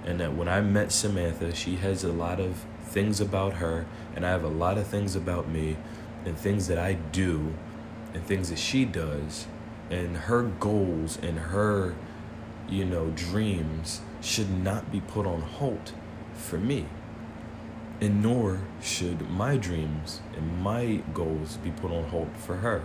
And 0.05 0.19
that 0.19 0.35
when 0.35 0.47
I 0.47 0.61
met 0.61 0.91
Samantha, 0.91 1.55
she 1.55 1.77
has 1.77 2.03
a 2.03 2.11
lot 2.11 2.39
of 2.39 2.63
things 2.83 3.19
about 3.19 3.53
her, 3.53 3.85
and 4.15 4.25
I 4.25 4.29
have 4.29 4.43
a 4.43 4.49
lot 4.49 4.77
of 4.77 4.87
things 4.87 5.15
about 5.15 5.49
me, 5.49 5.77
and 6.25 6.37
things 6.37 6.67
that 6.67 6.77
I 6.77 6.93
do, 6.93 7.53
and 8.13 8.23
things 8.25 8.49
that 8.49 8.59
she 8.59 8.85
does, 8.85 9.47
and 9.89 10.15
her 10.15 10.43
goals 10.43 11.17
and 11.21 11.37
her, 11.37 11.95
you 12.69 12.85
know, 12.85 13.09
dreams 13.15 14.01
should 14.21 14.49
not 14.49 14.91
be 14.91 15.01
put 15.01 15.25
on 15.25 15.41
hold 15.41 15.91
for 16.33 16.57
me 16.57 16.85
and 18.03 18.21
nor 18.21 18.59
should 18.81 19.29
my 19.29 19.55
dreams 19.55 20.19
and 20.35 20.61
my 20.61 21.01
goals 21.13 21.57
be 21.57 21.71
put 21.71 21.89
on 21.89 22.03
hold 22.09 22.29
for 22.35 22.57
her. 22.57 22.83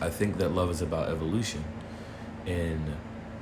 I 0.00 0.08
think 0.08 0.38
that 0.38 0.50
love 0.50 0.70
is 0.70 0.80
about 0.80 1.08
evolution 1.08 1.64
and 2.46 2.96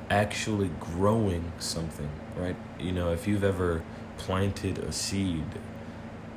actually 0.09 0.71
growing 0.81 1.53
something, 1.59 2.09
right? 2.37 2.57
You 2.81 2.93
know, 2.93 3.13
if 3.13 3.29
you've 3.29 3.45
ever 3.45 3.83
planted 4.17 4.79
a 4.79 4.93
seed 4.93 5.45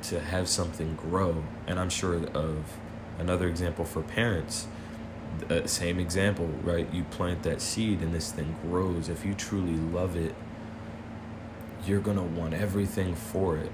to 0.02 0.20
have 0.20 0.48
something 0.48 0.96
grow, 0.96 1.42
and 1.66 1.80
I'm 1.80 1.90
sure 1.90 2.26
of 2.34 2.78
another 3.18 3.48
example 3.48 3.86
for 3.86 4.02
parents, 4.02 4.66
uh, 5.48 5.66
same 5.66 5.98
example, 5.98 6.46
right? 6.62 6.92
You 6.92 7.04
plant 7.04 7.42
that 7.44 7.62
seed 7.62 8.02
and 8.02 8.12
this 8.12 8.32
thing 8.32 8.56
grows. 8.62 9.08
If 9.08 9.24
you 9.24 9.32
truly 9.32 9.76
love 9.76 10.16
it, 10.16 10.34
you're 11.86 12.00
going 12.00 12.18
to 12.18 12.22
want 12.22 12.52
everything 12.52 13.14
for 13.14 13.56
it 13.56 13.72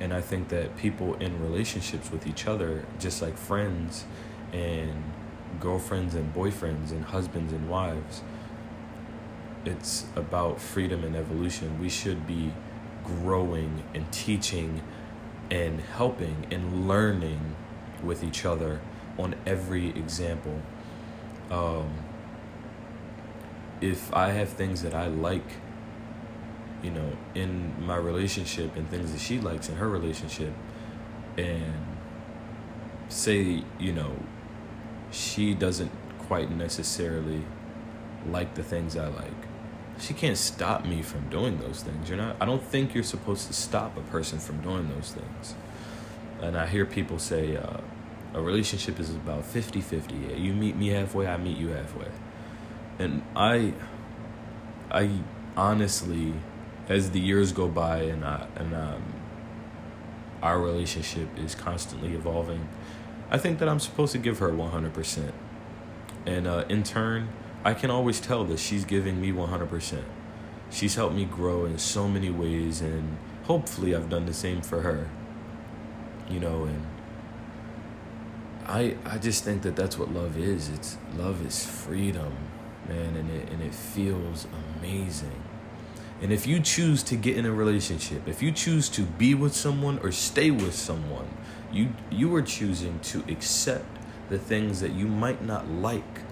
and 0.00 0.12
I 0.12 0.20
think 0.20 0.48
that 0.48 0.76
people 0.76 1.14
in 1.14 1.40
relationships 1.42 2.10
with 2.10 2.26
each 2.26 2.46
other, 2.46 2.84
just 2.98 3.20
like 3.20 3.36
friends 3.36 4.04
and 4.52 5.12
girlfriends 5.60 6.14
and 6.14 6.32
boyfriends 6.34 6.90
and 6.90 7.04
husbands 7.04 7.52
and 7.52 7.68
wives, 7.68 8.22
it's 9.64 10.06
about 10.14 10.60
freedom 10.60 11.04
and 11.04 11.16
evolution. 11.16 11.80
We 11.80 11.88
should 11.88 12.26
be 12.26 12.52
growing 13.04 13.82
and 13.94 14.10
teaching 14.12 14.82
and 15.50 15.80
helping 15.80 16.46
and 16.50 16.86
learning 16.86 17.56
with 18.02 18.22
each 18.22 18.44
other 18.44 18.80
on 19.18 19.34
every 19.46 19.88
example. 19.90 20.62
Um, 21.50 21.92
if 23.80 24.12
I 24.14 24.30
have 24.30 24.50
things 24.50 24.82
that 24.82 24.94
I 24.94 25.06
like 25.06 25.46
you 26.82 26.90
know, 26.90 27.16
in 27.34 27.74
my 27.84 27.96
relationship 27.96 28.76
and 28.76 28.88
things 28.88 29.12
that 29.12 29.20
she 29.20 29.40
likes 29.40 29.68
in 29.68 29.76
her 29.76 29.88
relationship, 29.88 30.52
and 31.36 31.74
say, 33.08 33.62
you 33.78 33.92
know, 33.92 34.12
she 35.10 35.54
doesn't 35.54 35.90
quite 36.18 36.50
necessarily 36.50 37.42
like 38.30 38.54
the 38.54 38.62
things 38.62 38.96
I 38.96 39.08
like. 39.08 39.32
She 39.98 40.14
can't 40.14 40.36
stop 40.36 40.84
me 40.84 41.02
from 41.02 41.28
doing 41.28 41.58
those 41.58 41.82
things. 41.82 42.08
You're 42.08 42.18
not 42.18 42.36
I 42.40 42.44
don't 42.44 42.62
think 42.62 42.94
you're 42.94 43.02
supposed 43.02 43.46
to 43.48 43.52
stop 43.52 43.96
a 43.96 44.02
person 44.02 44.38
from 44.38 44.60
doing 44.60 44.88
those 44.88 45.12
things. 45.12 45.54
And 46.40 46.56
I 46.56 46.66
hear 46.66 46.84
people 46.84 47.18
say 47.18 47.56
uh, 47.56 47.78
a 48.34 48.40
relationship 48.40 49.00
is 49.00 49.10
about 49.10 49.42
50-50. 49.42 50.40
You 50.40 50.52
meet 50.52 50.76
me 50.76 50.88
halfway, 50.88 51.26
I 51.26 51.36
meet 51.36 51.56
you 51.56 51.68
halfway. 51.68 52.08
And 52.98 53.22
I 53.34 53.74
I 54.90 55.10
honestly 55.56 56.34
as 56.88 57.10
the 57.10 57.20
years 57.20 57.52
go 57.52 57.68
by 57.68 57.98
and 58.02 58.24
I, 58.24 58.46
and 58.56 58.74
um, 58.74 59.02
our 60.42 60.60
relationship 60.60 61.28
is 61.38 61.54
constantly 61.54 62.14
evolving, 62.14 62.68
I 63.30 63.38
think 63.38 63.58
that 63.58 63.68
I'm 63.68 63.80
supposed 63.80 64.12
to 64.12 64.18
give 64.18 64.38
her 64.38 64.50
100%. 64.50 65.32
And 66.26 66.46
uh, 66.46 66.64
in 66.68 66.82
turn, 66.82 67.28
I 67.64 67.74
can 67.74 67.90
always 67.90 68.20
tell 68.20 68.44
that 68.44 68.58
she's 68.58 68.84
giving 68.84 69.20
me 69.20 69.32
100%. 69.32 70.04
She's 70.70 70.94
helped 70.94 71.14
me 71.14 71.24
grow 71.24 71.64
in 71.64 71.78
so 71.78 72.08
many 72.08 72.30
ways, 72.30 72.80
and 72.80 73.16
hopefully, 73.44 73.94
I've 73.94 74.10
done 74.10 74.26
the 74.26 74.34
same 74.34 74.60
for 74.60 74.82
her. 74.82 75.08
You 76.28 76.40
know, 76.40 76.64
and 76.64 76.86
I 78.66 78.96
I 79.06 79.16
just 79.16 79.44
think 79.44 79.62
that 79.62 79.76
that's 79.76 79.96
what 79.96 80.12
love 80.12 80.36
is. 80.36 80.68
It's 80.68 80.98
love 81.16 81.44
is 81.46 81.64
freedom, 81.64 82.34
man, 82.86 83.16
and 83.16 83.30
it 83.30 83.48
and 83.50 83.62
it 83.62 83.74
feels 83.74 84.46
amazing. 84.76 85.47
And 86.20 86.32
if 86.32 86.46
you 86.46 86.60
choose 86.60 87.02
to 87.04 87.16
get 87.16 87.36
in 87.36 87.46
a 87.46 87.52
relationship, 87.52 88.26
if 88.26 88.42
you 88.42 88.50
choose 88.50 88.88
to 88.90 89.02
be 89.02 89.34
with 89.34 89.54
someone 89.54 90.00
or 90.02 90.10
stay 90.10 90.50
with 90.50 90.74
someone, 90.74 91.28
you 91.72 91.92
you 92.10 92.34
are 92.34 92.42
choosing 92.42 92.98
to 93.00 93.22
accept 93.28 93.86
the 94.28 94.38
things 94.38 94.80
that 94.80 94.92
you 94.92 95.06
might 95.06 95.44
not 95.44 95.68
like, 95.68 96.22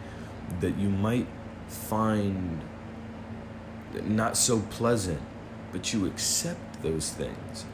that 0.61 0.77
you 0.77 0.89
might 0.89 1.27
find 1.69 2.63
not 4.03 4.37
so 4.37 4.61
pleasant, 4.61 5.21
but 5.73 5.93
you 5.93 6.07
accept 6.07 6.83
those 6.83 7.11
things. 7.11 7.65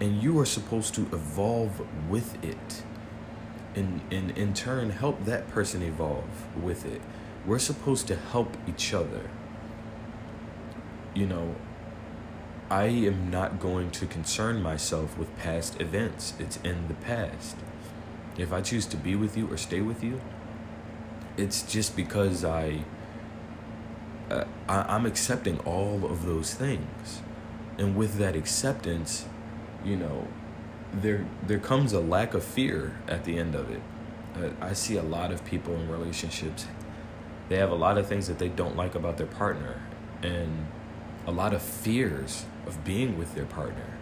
And 0.00 0.22
you 0.22 0.38
are 0.38 0.46
supposed 0.46 0.94
to 0.94 1.02
evolve 1.02 1.86
with 2.08 2.42
it. 2.44 2.82
And, 3.74 4.00
and 4.10 4.36
in 4.36 4.54
turn 4.54 4.90
help 4.90 5.24
that 5.26 5.48
person 5.48 5.82
evolve 5.82 6.56
with 6.56 6.86
it. 6.86 7.02
We're 7.46 7.58
supposed 7.58 8.08
to 8.08 8.16
help 8.16 8.56
each 8.66 8.94
other 8.94 9.30
you 11.14 11.26
know, 11.26 11.54
I 12.70 12.84
am 12.84 13.30
not 13.30 13.58
going 13.58 13.90
to 13.92 14.06
concern 14.06 14.62
myself 14.62 15.18
with 15.18 15.36
past 15.36 15.80
events. 15.80 16.34
It's 16.38 16.56
in 16.58 16.88
the 16.88 16.94
past. 16.94 17.56
If 18.38 18.52
I 18.52 18.60
choose 18.60 18.86
to 18.86 18.96
be 18.96 19.16
with 19.16 19.36
you 19.36 19.52
or 19.52 19.56
stay 19.56 19.80
with 19.80 20.04
you, 20.04 20.20
it's 21.36 21.62
just 21.62 21.96
because 21.96 22.44
I, 22.44 22.84
uh, 24.30 24.44
I 24.68 24.82
I'm 24.82 25.04
accepting 25.06 25.58
all 25.60 26.04
of 26.04 26.24
those 26.24 26.54
things, 26.54 27.22
and 27.78 27.96
with 27.96 28.16
that 28.18 28.36
acceptance, 28.36 29.26
you 29.84 29.96
know, 29.96 30.28
there 30.92 31.26
there 31.46 31.58
comes 31.58 31.92
a 31.92 32.00
lack 32.00 32.34
of 32.34 32.44
fear 32.44 33.00
at 33.08 33.24
the 33.24 33.38
end 33.38 33.54
of 33.54 33.70
it, 33.70 33.82
I 34.60 34.72
see 34.72 34.96
a 34.96 35.02
lot 35.02 35.32
of 35.32 35.44
people 35.44 35.74
in 35.74 35.88
relationships. 35.88 36.66
They 37.48 37.56
have 37.56 37.70
a 37.70 37.74
lot 37.76 37.98
of 37.98 38.06
things 38.06 38.28
that 38.28 38.38
they 38.38 38.48
don't 38.48 38.76
like 38.76 38.94
about 38.94 39.16
their 39.16 39.26
partner, 39.26 39.82
and 40.22 40.66
a 41.30 41.32
lot 41.32 41.54
of 41.54 41.62
fears 41.62 42.44
of 42.66 42.84
being 42.84 43.16
with 43.16 43.36
their 43.36 43.46
partner. 43.46 43.96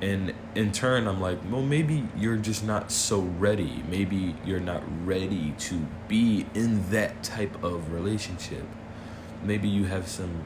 And 0.00 0.32
in 0.54 0.70
turn, 0.72 1.08
I'm 1.08 1.20
like, 1.20 1.38
well, 1.50 1.62
maybe 1.62 2.06
you're 2.16 2.36
just 2.36 2.64
not 2.64 2.90
so 2.92 3.20
ready. 3.20 3.82
Maybe 3.90 4.36
you're 4.46 4.60
not 4.60 4.82
ready 5.04 5.52
to 5.58 5.86
be 6.08 6.46
in 6.54 6.88
that 6.90 7.22
type 7.22 7.62
of 7.62 7.92
relationship. 7.92 8.64
Maybe 9.42 9.68
you 9.68 9.84
have 9.84 10.06
some, 10.06 10.44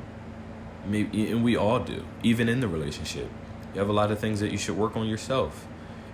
maybe, 0.86 1.30
and 1.30 1.44
we 1.44 1.56
all 1.56 1.78
do, 1.78 2.04
even 2.22 2.48
in 2.48 2.60
the 2.60 2.68
relationship. 2.68 3.28
You 3.74 3.80
have 3.80 3.90
a 3.90 3.92
lot 3.92 4.10
of 4.10 4.18
things 4.18 4.40
that 4.40 4.50
you 4.50 4.58
should 4.58 4.76
work 4.76 4.96
on 4.96 5.06
yourself. 5.06 5.66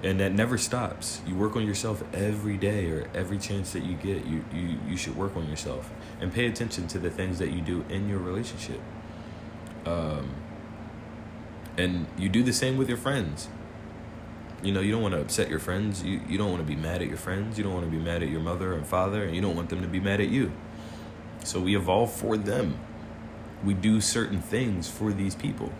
And 0.02 0.18
that 0.20 0.32
never 0.32 0.56
stops. 0.56 1.20
You 1.26 1.34
work 1.34 1.56
on 1.56 1.66
yourself 1.66 2.02
every 2.14 2.56
day 2.56 2.90
or 2.90 3.06
every 3.14 3.36
chance 3.38 3.74
that 3.74 3.84
you 3.84 3.94
get. 3.94 4.24
You, 4.24 4.42
you, 4.52 4.78
you 4.88 4.96
should 4.96 5.14
work 5.14 5.36
on 5.36 5.48
yourself 5.48 5.90
and 6.20 6.32
pay 6.32 6.46
attention 6.46 6.88
to 6.88 6.98
the 6.98 7.10
things 7.10 7.38
that 7.38 7.50
you 7.52 7.60
do 7.60 7.84
in 7.90 8.08
your 8.08 8.18
relationship. 8.18 8.80
Um, 9.86 10.34
and 11.76 12.06
you 12.18 12.28
do 12.28 12.42
the 12.42 12.52
same 12.52 12.76
with 12.76 12.88
your 12.88 12.98
friends. 12.98 13.48
You 14.62 14.72
know, 14.72 14.80
you 14.80 14.92
don't 14.92 15.02
want 15.02 15.14
to 15.14 15.20
upset 15.20 15.48
your 15.48 15.58
friends. 15.58 16.02
You, 16.02 16.20
you 16.28 16.36
don't 16.36 16.50
want 16.50 16.60
to 16.60 16.66
be 16.66 16.76
mad 16.76 17.00
at 17.00 17.08
your 17.08 17.16
friends. 17.16 17.56
You 17.56 17.64
don't 17.64 17.72
want 17.72 17.86
to 17.86 17.90
be 17.90 18.02
mad 18.02 18.22
at 18.22 18.28
your 18.28 18.40
mother 18.40 18.74
and 18.74 18.86
father. 18.86 19.24
And 19.24 19.34
you 19.34 19.40
don't 19.40 19.56
want 19.56 19.70
them 19.70 19.80
to 19.80 19.88
be 19.88 20.00
mad 20.00 20.20
at 20.20 20.28
you. 20.28 20.52
So 21.44 21.60
we 21.60 21.74
evolve 21.76 22.12
for 22.12 22.36
them. 22.36 22.78
We 23.64 23.74
do 23.74 24.00
certain 24.00 24.42
things 24.42 24.88
for 24.88 25.12
these 25.12 25.34
people. 25.34 25.72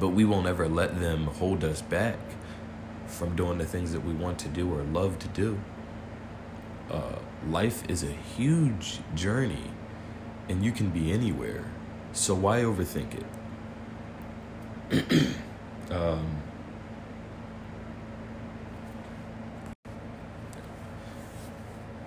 But 0.00 0.08
we 0.08 0.24
won't 0.24 0.46
ever 0.46 0.68
let 0.68 1.00
them 1.00 1.26
hold 1.26 1.62
us 1.64 1.80
back 1.82 2.18
from 3.06 3.36
doing 3.36 3.58
the 3.58 3.64
things 3.64 3.92
that 3.92 4.04
we 4.04 4.12
want 4.12 4.38
to 4.40 4.48
do 4.48 4.72
or 4.72 4.82
love 4.82 5.18
to 5.20 5.28
do. 5.28 5.60
Uh, 6.90 7.16
life 7.48 7.88
is 7.88 8.02
a 8.02 8.12
huge 8.12 9.00
journey, 9.14 9.70
and 10.48 10.64
you 10.64 10.72
can 10.72 10.90
be 10.90 11.12
anywhere. 11.12 11.64
So 12.16 12.34
why 12.34 12.62
overthink 12.62 13.22
it? 14.90 15.26
um, 15.90 16.42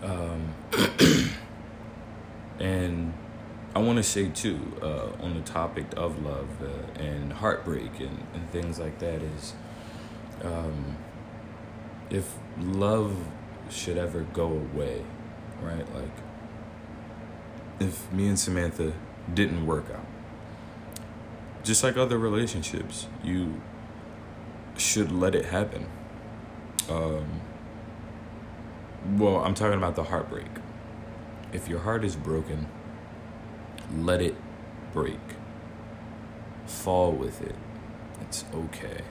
um, 0.01 0.55
and 2.59 3.13
I 3.75 3.79
want 3.79 3.97
to 3.97 4.03
say 4.03 4.29
too, 4.29 4.59
uh, 4.81 5.09
on 5.21 5.35
the 5.35 5.41
topic 5.41 5.85
of 5.95 6.25
love 6.25 6.49
uh, 6.63 6.99
and 6.99 7.31
heartbreak 7.31 7.99
and, 7.99 8.25
and 8.33 8.49
things 8.49 8.79
like 8.79 8.97
that, 8.99 9.21
is 9.21 9.53
um, 10.43 10.97
if 12.09 12.33
love 12.57 13.15
should 13.69 13.99
ever 13.99 14.21
go 14.33 14.47
away, 14.47 15.03
right? 15.61 15.85
Like, 15.93 16.17
if 17.79 18.11
me 18.11 18.27
and 18.27 18.39
Samantha 18.39 18.93
didn't 19.33 19.65
work 19.65 19.85
out, 19.93 20.05
just 21.63 21.83
like 21.83 21.97
other 21.97 22.17
relationships, 22.17 23.07
you 23.23 23.61
should 24.77 25.11
let 25.11 25.35
it 25.35 25.45
happen. 25.45 25.85
Um, 26.89 27.41
well, 29.17 29.37
I'm 29.37 29.53
talking 29.53 29.77
about 29.77 29.95
the 29.95 30.05
heartbreak. 30.05 30.47
If 31.51 31.67
your 31.67 31.79
heart 31.79 32.03
is 32.03 32.15
broken, 32.15 32.67
let 33.95 34.21
it 34.21 34.35
break. 34.93 35.19
Fall 36.65 37.11
with 37.11 37.41
it. 37.41 37.55
It's 38.21 38.45
okay. 38.53 39.01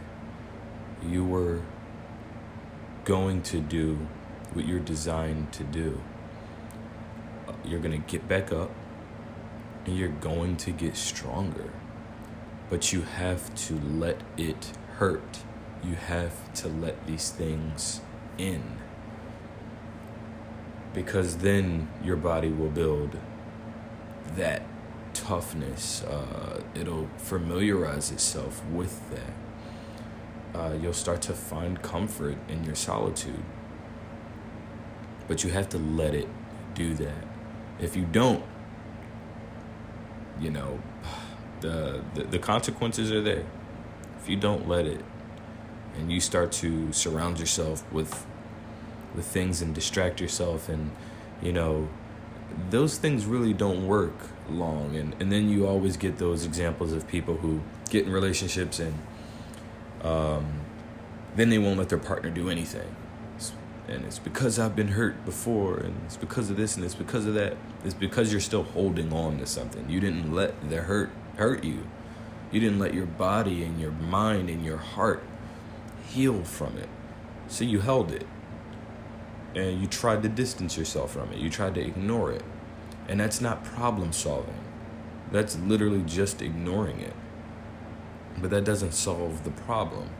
You 1.02 1.24
were 1.24 1.62
going 3.04 3.42
to 3.42 3.60
do 3.60 4.06
what 4.52 4.66
you're 4.66 4.80
designed 4.80 5.52
to 5.52 5.64
do. 5.64 6.00
You're 7.64 7.80
going 7.80 8.00
to 8.00 8.06
get 8.06 8.28
back 8.28 8.52
up 8.52 8.70
and 9.88 9.98
you're 9.98 10.08
going 10.08 10.56
to 10.56 10.70
get 10.70 10.96
stronger 10.96 11.70
but 12.70 12.92
you 12.92 13.02
have 13.02 13.54
to 13.54 13.78
let 13.80 14.20
it 14.36 14.72
hurt. 14.96 15.38
You 15.82 15.94
have 15.94 16.52
to 16.54 16.68
let 16.68 17.06
these 17.06 17.30
things 17.30 18.00
in. 18.36 18.78
Because 20.92 21.38
then 21.38 21.88
your 22.02 22.16
body 22.16 22.48
will 22.48 22.70
build 22.70 23.16
that 24.36 24.62
toughness. 25.14 26.02
Uh, 26.02 26.62
it'll 26.74 27.08
familiarize 27.16 28.10
itself 28.10 28.64
with 28.66 29.00
that. 29.10 30.58
Uh, 30.58 30.74
you'll 30.74 30.92
start 30.92 31.22
to 31.22 31.32
find 31.32 31.82
comfort 31.82 32.36
in 32.48 32.64
your 32.64 32.74
solitude. 32.74 33.44
But 35.26 35.44
you 35.44 35.50
have 35.50 35.68
to 35.70 35.78
let 35.78 36.14
it 36.14 36.28
do 36.74 36.94
that. 36.94 37.24
If 37.80 37.96
you 37.96 38.04
don't, 38.04 38.44
you 40.40 40.50
know, 40.50 40.80
the, 41.60 42.02
the, 42.14 42.24
the 42.24 42.38
consequences 42.38 43.10
are 43.12 43.22
there. 43.22 43.44
If 44.20 44.28
you 44.28 44.36
don't 44.36 44.68
let 44.68 44.86
it 44.86 45.04
and 45.96 46.12
you 46.12 46.20
start 46.20 46.52
to 46.52 46.92
surround 46.92 47.38
yourself 47.40 47.90
with 47.92 48.26
with 49.14 49.24
things 49.24 49.62
and 49.62 49.74
distract 49.74 50.20
yourself 50.20 50.68
and 50.68 50.90
you 51.42 51.50
know 51.50 51.88
those 52.70 52.98
things 52.98 53.24
really 53.24 53.52
don't 53.52 53.86
work 53.86 54.14
long. 54.50 54.96
And, 54.96 55.14
and 55.20 55.30
then 55.30 55.48
you 55.48 55.66
always 55.66 55.96
get 55.96 56.18
those 56.18 56.44
examples 56.44 56.92
of 56.92 57.06
people 57.06 57.36
who 57.36 57.60
get 57.90 58.06
in 58.06 58.12
relationships 58.12 58.78
and 58.78 58.94
um, 60.02 60.60
then 61.36 61.50
they 61.50 61.58
won't 61.58 61.78
let 61.78 61.88
their 61.88 61.98
partner 61.98 62.30
do 62.30 62.48
anything 62.48 62.94
and 63.88 64.04
it's 64.04 64.18
because 64.18 64.58
I've 64.58 64.76
been 64.76 64.88
hurt 64.88 65.24
before 65.24 65.78
and 65.78 66.00
it's 66.04 66.16
because 66.16 66.50
of 66.50 66.56
this 66.56 66.76
and 66.76 66.84
it's 66.84 66.94
because 66.94 67.26
of 67.26 67.34
that 67.34 67.56
it's 67.84 67.94
because 67.94 68.30
you're 68.30 68.40
still 68.40 68.64
holding 68.64 69.12
on 69.12 69.38
to 69.38 69.46
something 69.46 69.88
you 69.88 70.00
didn't 70.00 70.32
let 70.32 70.68
the 70.68 70.82
hurt 70.82 71.10
hurt 71.38 71.64
you. 71.64 71.86
You 72.50 72.60
didn't 72.60 72.78
let 72.78 72.94
your 72.94 73.06
body 73.06 73.62
and 73.62 73.80
your 73.80 73.92
mind 73.92 74.50
and 74.50 74.64
your 74.64 74.76
heart 74.76 75.22
heal 76.06 76.44
from 76.44 76.76
it. 76.76 76.88
So 77.46 77.64
you 77.64 77.80
held 77.80 78.12
it. 78.12 78.26
And 79.54 79.80
you 79.80 79.86
tried 79.86 80.22
to 80.24 80.28
distance 80.28 80.76
yourself 80.76 81.12
from 81.12 81.32
it. 81.32 81.38
You 81.38 81.48
tried 81.48 81.74
to 81.76 81.80
ignore 81.80 82.32
it. 82.32 82.42
And 83.08 83.20
that's 83.20 83.40
not 83.40 83.64
problem 83.64 84.12
solving. 84.12 84.58
That's 85.32 85.58
literally 85.58 86.02
just 86.02 86.42
ignoring 86.42 87.00
it. 87.00 87.14
But 88.38 88.50
that 88.50 88.64
doesn't 88.64 88.92
solve 88.92 89.44
the 89.44 89.50
problem. 89.50 90.10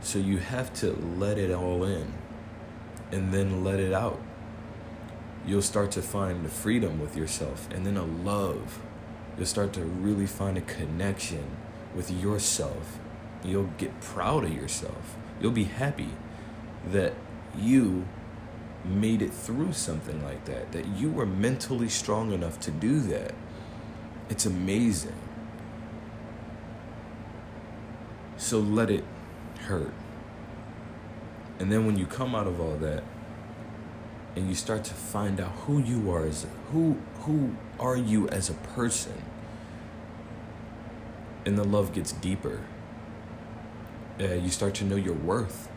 So 0.00 0.18
you 0.18 0.38
have 0.38 0.72
to 0.74 0.92
let 1.16 1.38
it 1.38 1.50
all 1.50 1.84
in 1.84 2.12
and 3.10 3.32
then 3.32 3.64
let 3.64 3.80
it 3.80 3.92
out. 3.92 4.20
You'll 5.46 5.62
start 5.62 5.90
to 5.92 6.02
find 6.02 6.44
the 6.44 6.50
freedom 6.50 7.00
with 7.00 7.16
yourself 7.16 7.68
and 7.72 7.86
then 7.86 7.96
a 7.96 8.04
love 8.04 8.80
you'll 9.38 9.46
start 9.46 9.72
to 9.72 9.82
really 9.82 10.26
find 10.26 10.58
a 10.58 10.62
connection 10.62 11.56
with 11.94 12.10
yourself. 12.10 12.98
You'll 13.44 13.70
get 13.78 14.00
proud 14.00 14.44
of 14.44 14.52
yourself. 14.52 15.16
You'll 15.40 15.52
be 15.52 15.64
happy 15.64 16.10
that 16.90 17.14
you 17.56 18.04
made 18.84 19.22
it 19.22 19.32
through 19.32 19.72
something 19.72 20.22
like 20.24 20.44
that, 20.46 20.72
that 20.72 20.86
you 20.88 21.10
were 21.10 21.26
mentally 21.26 21.88
strong 21.88 22.32
enough 22.32 22.58
to 22.60 22.70
do 22.70 23.00
that. 23.00 23.34
It's 24.28 24.44
amazing. 24.44 25.14
So 28.36 28.58
let 28.58 28.90
it 28.90 29.04
hurt. 29.60 29.92
And 31.58 31.72
then 31.72 31.86
when 31.86 31.98
you 31.98 32.06
come 32.06 32.34
out 32.34 32.46
of 32.46 32.60
all 32.60 32.76
that, 32.76 33.02
and 34.36 34.48
you 34.48 34.54
start 34.54 34.84
to 34.84 34.94
find 34.94 35.40
out 35.40 35.50
who 35.66 35.80
you 35.80 36.10
are 36.10 36.24
as 36.24 36.46
who 36.70 36.96
who 37.20 37.56
are 37.80 37.96
you 37.96 38.28
as 38.28 38.48
a 38.48 38.54
person 38.54 39.22
and 41.44 41.58
the 41.58 41.64
love 41.64 41.92
gets 41.92 42.12
deeper 42.12 42.60
you 44.18 44.50
start 44.50 44.74
to 44.74 44.84
know 44.84 44.96
your 44.96 45.14
worth. 45.14 45.68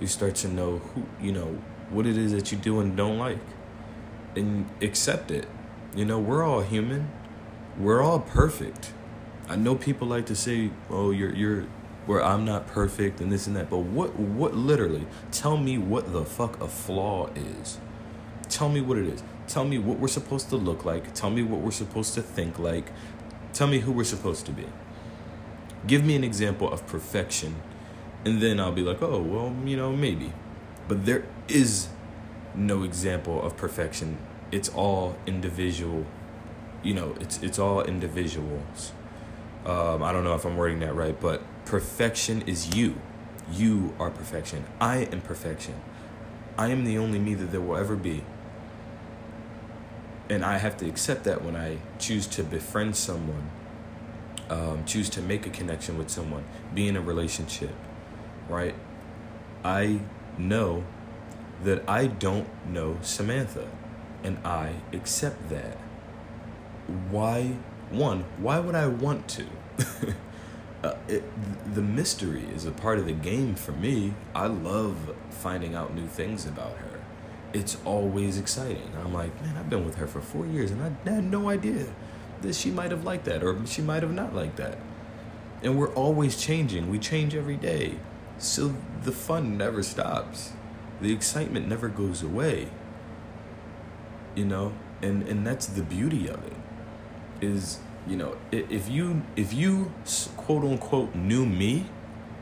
You 0.00 0.06
start 0.06 0.34
to 0.36 0.48
know 0.48 0.78
who 0.78 1.04
you 1.20 1.32
know 1.32 1.58
what 1.90 2.06
it 2.06 2.18
is 2.18 2.32
that 2.32 2.52
you 2.52 2.58
do 2.58 2.80
and 2.80 2.96
don't 2.96 3.18
like 3.18 3.38
and 4.34 4.68
accept 4.82 5.30
it. 5.30 5.48
You 5.94 6.04
know 6.04 6.18
we're 6.18 6.44
all 6.44 6.60
human. 6.60 7.10
We're 7.78 8.02
all 8.02 8.20
perfect. 8.20 8.92
I 9.48 9.56
know 9.56 9.74
people 9.74 10.08
like 10.08 10.26
to 10.26 10.36
say 10.36 10.70
oh 10.90 11.10
you're 11.10 11.34
you're 11.34 11.66
where 12.06 12.24
i'm 12.24 12.44
not 12.44 12.66
perfect 12.66 13.20
and 13.20 13.30
this 13.30 13.46
and 13.46 13.54
that 13.56 13.68
but 13.68 13.78
what 13.78 14.18
what 14.18 14.54
literally 14.54 15.06
tell 15.30 15.56
me 15.56 15.76
what 15.76 16.12
the 16.12 16.24
fuck 16.24 16.60
a 16.60 16.68
flaw 16.68 17.28
is 17.34 17.78
Tell 18.48 18.68
me 18.68 18.80
what 18.80 18.98
it 18.98 19.08
is. 19.08 19.22
Tell 19.48 19.64
me 19.64 19.78
what 19.78 19.98
we're 19.98 20.08
supposed 20.08 20.48
to 20.50 20.56
look 20.56 20.84
like. 20.84 21.14
Tell 21.14 21.30
me 21.30 21.42
what 21.42 21.60
we're 21.60 21.70
supposed 21.70 22.14
to 22.14 22.22
think 22.22 22.58
like. 22.58 22.90
Tell 23.52 23.66
me 23.66 23.80
who 23.80 23.92
we're 23.92 24.04
supposed 24.04 24.46
to 24.46 24.52
be. 24.52 24.66
Give 25.86 26.04
me 26.04 26.16
an 26.16 26.24
example 26.24 26.70
of 26.72 26.86
perfection. 26.86 27.56
And 28.24 28.40
then 28.40 28.58
I'll 28.58 28.72
be 28.72 28.82
like, 28.82 29.02
oh, 29.02 29.20
well, 29.20 29.54
you 29.64 29.76
know, 29.76 29.92
maybe. 29.92 30.32
But 30.88 31.06
there 31.06 31.24
is 31.48 31.88
no 32.54 32.82
example 32.82 33.42
of 33.42 33.56
perfection. 33.56 34.18
It's 34.52 34.68
all 34.68 35.16
individual. 35.26 36.06
You 36.82 36.94
know, 36.94 37.14
it's 37.20 37.42
it's 37.42 37.58
all 37.58 37.82
individuals. 37.82 38.92
Um, 39.64 40.02
I 40.02 40.12
don't 40.12 40.22
know 40.22 40.34
if 40.34 40.44
I'm 40.44 40.56
wording 40.56 40.80
that 40.80 40.94
right, 40.94 41.20
but 41.20 41.42
perfection 41.66 42.42
is 42.42 42.74
you. 42.74 43.00
You 43.52 43.94
are 43.98 44.10
perfection. 44.10 44.64
I 44.80 44.98
am 45.12 45.20
perfection. 45.20 45.74
I 46.56 46.68
am 46.68 46.84
the 46.84 46.96
only 46.96 47.18
me 47.18 47.34
that 47.34 47.52
there 47.52 47.60
will 47.60 47.76
ever 47.76 47.96
be. 47.96 48.24
And 50.30 50.44
I 50.44 50.58
have 50.58 50.76
to 50.78 50.88
accept 50.88 51.24
that 51.24 51.44
when 51.44 51.54
I 51.54 51.78
choose 51.98 52.26
to 52.28 52.42
befriend 52.42 52.96
someone, 52.96 53.50
um, 54.48 54.84
choose 54.84 55.08
to 55.10 55.22
make 55.22 55.46
a 55.46 55.50
connection 55.50 55.98
with 55.98 56.08
someone, 56.08 56.44
be 56.74 56.88
in 56.88 56.96
a 56.96 57.00
relationship, 57.00 57.74
right? 58.48 58.74
I 59.64 60.00
know 60.38 60.84
that 61.62 61.88
I 61.88 62.06
don't 62.06 62.48
know 62.66 62.98
Samantha, 63.02 63.68
and 64.22 64.38
I 64.44 64.74
accept 64.92 65.48
that. 65.50 65.78
Why, 67.10 67.56
one, 67.90 68.24
why 68.38 68.60
would 68.60 68.74
I 68.74 68.86
want 68.86 69.28
to? 69.30 69.46
uh, 70.82 70.94
it, 71.08 71.24
the 71.74 71.82
mystery 71.82 72.44
is 72.54 72.64
a 72.64 72.70
part 72.70 72.98
of 72.98 73.06
the 73.06 73.12
game 73.12 73.54
for 73.54 73.72
me. 73.72 74.14
I 74.34 74.46
love 74.46 75.14
finding 75.30 75.74
out 75.74 75.94
new 75.94 76.06
things 76.06 76.46
about 76.46 76.76
her. 76.78 77.00
It's 77.52 77.76
always 77.84 78.38
exciting. 78.38 78.90
I'm 79.02 79.14
like, 79.14 79.40
man, 79.42 79.56
I've 79.56 79.70
been 79.70 79.84
with 79.84 79.96
her 79.96 80.06
for 80.06 80.20
four 80.20 80.46
years 80.46 80.70
and 80.70 80.82
I 80.82 81.10
had 81.10 81.24
no 81.24 81.48
idea 81.48 81.86
that 82.42 82.54
she 82.54 82.70
might 82.70 82.90
have 82.90 83.04
liked 83.04 83.24
that 83.24 83.42
or 83.42 83.64
she 83.66 83.80
might 83.82 84.02
have 84.02 84.12
not 84.12 84.34
liked 84.34 84.56
that. 84.56 84.78
And 85.62 85.78
we're 85.78 85.92
always 85.94 86.36
changing. 86.36 86.90
We 86.90 86.98
change 86.98 87.34
every 87.34 87.56
day. 87.56 87.98
So 88.38 88.74
the 89.02 89.12
fun 89.12 89.56
never 89.56 89.82
stops. 89.82 90.52
The 91.00 91.12
excitement 91.12 91.66
never 91.66 91.88
goes 91.88 92.22
away. 92.22 92.68
You 94.34 94.44
know? 94.44 94.74
And 95.02 95.22
and 95.24 95.46
that's 95.46 95.66
the 95.66 95.82
beauty 95.82 96.28
of 96.28 96.44
it. 96.44 96.56
Is 97.40 97.78
you 98.06 98.16
know 98.16 98.36
if 98.52 98.88
you 98.88 99.22
if 99.36 99.52
you 99.52 99.92
quote 100.36 100.64
unquote 100.64 101.14
knew 101.14 101.44
me 101.44 101.86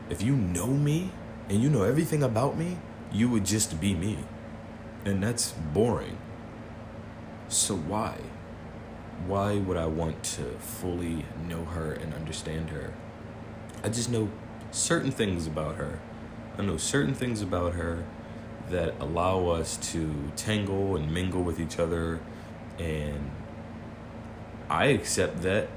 if 0.09 0.21
you 0.21 0.35
know 0.35 0.67
me 0.67 1.11
and 1.49 1.61
you 1.61 1.69
know 1.69 1.83
everything 1.83 2.21
about 2.23 2.57
me 2.57 2.77
you 3.15 3.29
would 3.29 3.45
just 3.45 3.79
be 3.79 3.93
me. 3.93 4.17
And 5.05 5.23
that's 5.23 5.51
boring. 5.51 6.17
So 7.47 7.75
why? 7.75 8.17
Why 9.27 9.57
would 9.57 9.77
i 9.77 9.85
want 9.85 10.23
to 10.23 10.43
fully 10.59 11.25
know 11.47 11.63
her 11.63 11.93
and 11.93 12.13
understand 12.13 12.69
her? 12.71 12.93
I 13.83 13.89
just 13.89 14.09
know 14.09 14.29
certain 14.71 15.11
things 15.11 15.47
about 15.47 15.75
her. 15.75 15.99
I 16.57 16.63
know 16.63 16.77
certain 16.77 17.13
things 17.13 17.41
about 17.41 17.73
her 17.73 18.05
that 18.69 18.95
allow 18.99 19.47
us 19.47 19.77
to 19.91 20.31
tangle 20.35 20.95
and 20.95 21.13
mingle 21.13 21.43
with 21.43 21.59
each 21.59 21.79
other 21.79 22.19
and 22.79 23.31
I 24.69 24.85
accept 24.85 25.41
that 25.43 25.67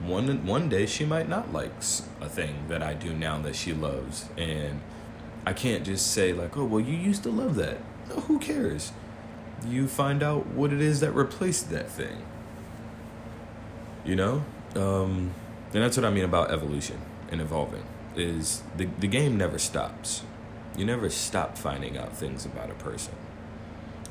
one 0.00 0.46
one 0.46 0.68
day 0.68 0.86
she 0.86 1.04
might 1.04 1.28
not 1.28 1.52
like 1.52 1.72
a 2.20 2.28
thing 2.28 2.68
that 2.68 2.82
I 2.82 2.94
do 2.94 3.12
now 3.12 3.38
that 3.42 3.56
she 3.56 3.72
loves, 3.72 4.26
and 4.36 4.80
I 5.46 5.52
can't 5.52 5.84
just 5.84 6.12
say 6.12 6.32
like, 6.32 6.56
oh 6.56 6.64
well, 6.64 6.80
you 6.80 6.96
used 6.96 7.22
to 7.24 7.30
love 7.30 7.56
that. 7.56 7.78
No, 8.08 8.16
who 8.20 8.38
cares? 8.38 8.92
You 9.66 9.88
find 9.88 10.22
out 10.22 10.46
what 10.46 10.72
it 10.72 10.80
is 10.80 11.00
that 11.00 11.12
replaced 11.12 11.70
that 11.70 11.90
thing. 11.90 12.24
You 14.04 14.16
know, 14.16 14.44
um, 14.76 15.34
and 15.74 15.82
that's 15.82 15.96
what 15.96 16.06
I 16.06 16.10
mean 16.10 16.24
about 16.24 16.50
evolution 16.50 17.00
and 17.30 17.40
evolving. 17.40 17.84
Is 18.16 18.62
the 18.76 18.88
the 18.98 19.08
game 19.08 19.36
never 19.36 19.58
stops. 19.58 20.22
You 20.76 20.84
never 20.84 21.10
stop 21.10 21.58
finding 21.58 21.98
out 21.98 22.16
things 22.16 22.46
about 22.46 22.70
a 22.70 22.74
person 22.74 23.14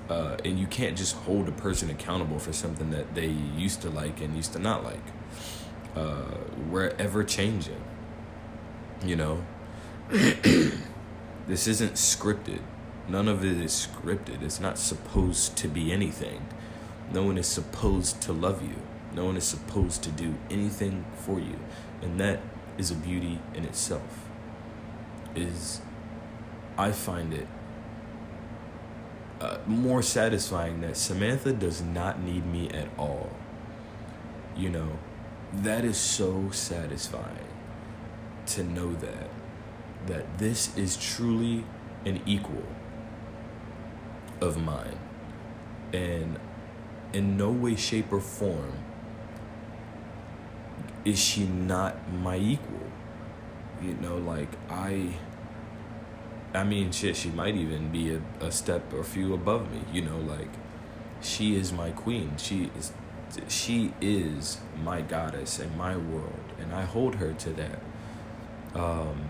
uh, 0.10 0.38
and 0.46 0.58
you 0.58 0.68
can't 0.68 0.98
just 0.98 1.16
hold 1.16 1.48
a 1.48 1.52
person 1.52 1.90
accountable 1.90 2.40
for 2.40 2.54
something 2.54 2.92
that 2.92 3.14
they 3.16 3.28
used 3.28 3.82
to 3.82 3.90
like 3.90 4.22
and 4.22 4.36
used 4.36 4.54
to 4.54 4.60
not 4.60 4.84
like. 4.84 5.04
Uh, 5.96 6.38
we're 6.70 6.94
ever 7.00 7.24
changing, 7.24 7.84
you 9.04 9.16
know. 9.16 9.44
this 10.10 11.68
isn't 11.68 11.94
scripted. 11.94 12.62
None 13.08 13.28
of 13.28 13.44
it 13.44 13.58
is 13.58 13.72
scripted. 13.72 14.42
It's 14.42 14.60
not 14.60 14.78
supposed 14.78 15.58
to 15.58 15.68
be 15.68 15.92
anything. 15.92 16.46
No 17.12 17.24
one 17.24 17.38
is 17.38 17.48
supposed 17.48 18.22
to 18.24 18.34
love 18.34 18.62
you. 18.62 18.76
No 19.14 19.26
one 19.26 19.38
is 19.38 19.46
supposed 19.46 20.04
to 20.04 20.12
do 20.12 20.36
anything 20.50 21.06
for 21.16 21.40
you. 21.40 21.60
And 22.02 22.20
that 22.20 22.40
is 22.78 22.92
a 22.92 22.96
beauty 22.96 23.40
in 23.54 23.66
itself. 23.66 24.30
Is 25.36 25.82
I 26.78 26.92
find 26.92 27.34
it 27.34 27.48
uh, 29.40 29.58
more 29.68 30.02
satisfying 30.02 30.82
that 30.82 30.98
Samantha 30.98 31.54
does 31.54 31.82
not 31.82 32.22
need 32.22 32.46
me 32.46 32.70
at 32.70 32.88
all. 32.98 33.30
You 34.56 34.70
know, 34.70 35.00
that 35.54 35.86
is 35.86 35.98
so 35.98 36.50
satisfying 36.52 37.48
to 38.48 38.64
know 38.64 38.94
that 38.94 39.30
that 40.08 40.38
this 40.38 40.76
is 40.78 40.96
truly 40.96 41.66
an 42.06 42.22
equal 42.26 42.64
of 44.42 44.58
mine. 44.58 44.98
And 45.94 46.40
in 47.14 47.38
no 47.38 47.52
way 47.52 47.76
shape 47.76 48.12
or 48.12 48.22
form 48.22 48.74
is 51.06 51.20
she 51.20 51.46
not 51.46 51.96
my 52.12 52.38
equal. 52.38 52.88
You 53.82 53.94
know, 53.96 54.18
like 54.18 54.50
I 54.70 55.14
I 56.54 56.64
mean, 56.64 56.92
shit, 56.92 57.16
she 57.16 57.30
might 57.30 57.56
even 57.56 57.92
be 57.92 58.16
a, 58.16 58.22
a 58.40 58.52
step 58.52 58.94
or 58.94 59.04
few 59.04 59.34
above 59.34 59.72
me. 59.72 59.82
You 59.92 60.04
know, 60.04 60.18
like 60.18 60.50
she 61.22 61.56
is 61.56 61.72
my 61.72 61.92
queen. 61.92 62.34
She 62.38 62.72
is 62.78 62.92
she 63.48 63.94
is 64.00 64.60
my 64.82 65.02
goddess 65.02 65.60
in 65.60 65.76
my 65.78 65.98
world, 65.98 66.54
and 66.60 66.74
I 66.74 66.84
hold 66.84 67.16
her 67.16 67.34
to 67.34 67.50
that. 67.52 67.80
Um, 68.74 69.30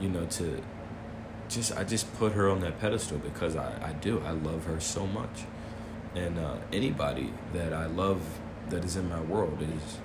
you 0.00 0.08
know, 0.08 0.26
to 0.26 0.62
just 1.48 1.76
I 1.76 1.84
just 1.84 2.12
put 2.18 2.32
her 2.32 2.48
on 2.48 2.60
that 2.60 2.80
pedestal 2.80 3.18
because 3.18 3.56
I 3.56 3.88
I 3.88 3.92
do 3.92 4.22
I 4.24 4.30
love 4.30 4.64
her 4.64 4.80
so 4.80 5.06
much, 5.06 5.44
and 6.14 6.38
uh, 6.38 6.56
anybody 6.72 7.32
that 7.52 7.72
I 7.72 7.86
love 7.86 8.22
that 8.70 8.84
is 8.84 8.96
in 8.96 9.08
my 9.08 9.20
world 9.20 9.58
is 9.62 9.98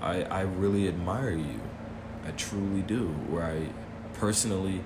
I 0.00 0.22
I 0.22 0.40
really 0.42 0.88
admire 0.88 1.32
you. 1.32 1.60
I 2.26 2.30
truly 2.32 2.82
do. 2.82 3.08
Where 3.28 3.44
I 3.44 3.68
personally 4.14 4.82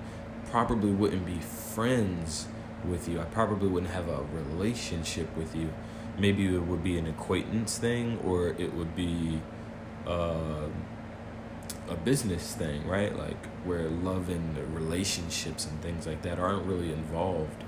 probably 0.53 0.91
wouldn't 0.91 1.25
be 1.25 1.39
friends 1.39 2.47
with 2.85 3.09
you. 3.09 3.19
I 3.19 3.23
probably 3.23 3.67
wouldn't 3.67 3.91
have 3.91 4.07
a 4.07 4.21
relationship 4.31 5.35
with 5.35 5.55
you. 5.55 5.73
Maybe 6.19 6.45
it 6.45 6.59
would 6.59 6.83
be 6.83 6.99
an 6.99 7.07
acquaintance 7.07 7.79
thing 7.79 8.19
or 8.23 8.49
it 8.49 8.71
would 8.75 8.95
be 8.95 9.41
uh, 10.05 10.67
a 11.89 11.95
business 11.95 12.53
thing, 12.53 12.87
right? 12.87 13.17
Like 13.17 13.43
where 13.65 13.89
love 13.89 14.29
and 14.29 14.55
relationships 14.75 15.65
and 15.65 15.81
things 15.81 16.05
like 16.05 16.21
that 16.21 16.37
aren't 16.37 16.67
really 16.67 16.93
involved. 16.93 17.63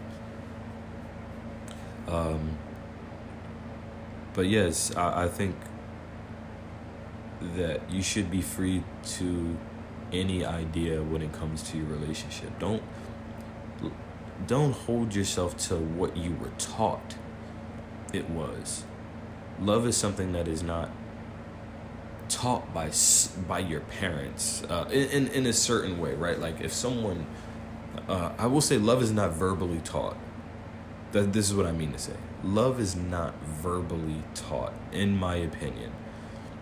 Um, 2.08 2.56
but 4.36 4.46
yes, 4.46 4.96
I, 4.96 5.24
I 5.24 5.28
think 5.28 5.56
that 7.56 7.90
you 7.90 8.04
should 8.04 8.30
be 8.30 8.44
free 8.44 8.84
to 9.18 9.58
any 10.20 10.46
idea 10.46 11.02
when 11.02 11.22
it 11.22 11.32
comes 11.34 11.64
to 11.72 11.78
your 11.78 11.88
relationship. 11.88 12.58
Don't 12.60 12.82
don't 14.48 14.74
hold 14.74 15.16
yourself 15.16 15.58
to 15.58 15.76
what 15.76 16.18
you 16.18 16.36
were 16.36 16.52
taught 16.58 17.16
it 18.14 18.30
was. 18.30 18.84
Love 19.60 19.88
is 19.88 19.96
something 19.96 20.34
that 20.34 20.48
is 20.48 20.62
not 20.62 20.90
taught 22.28 22.74
by 22.74 22.92
by 23.48 23.60
your 23.60 23.82
parents 23.82 24.64
uh, 24.64 24.88
in, 24.92 25.28
in 25.30 25.46
a 25.46 25.54
certain 25.54 26.00
way, 26.00 26.14
right? 26.14 26.40
Like 26.40 26.60
if 26.62 26.74
someone, 26.74 27.26
uh, 28.08 28.32
I 28.38 28.48
will 28.48 28.62
say, 28.62 28.78
love 28.78 29.02
is 29.02 29.12
not 29.12 29.32
verbally 29.32 29.80
taught. 29.84 30.18
That 31.12 31.32
this 31.32 31.50
is 31.50 31.56
what 31.56 31.66
I 31.66 31.72
mean 31.72 31.94
to 31.94 32.00
say. 32.00 32.16
Love 32.44 32.80
is 32.80 32.96
not 32.96 33.36
verbally 33.46 34.24
taught, 34.34 34.74
in 34.92 35.16
my 35.16 35.36
opinion. 35.36 35.94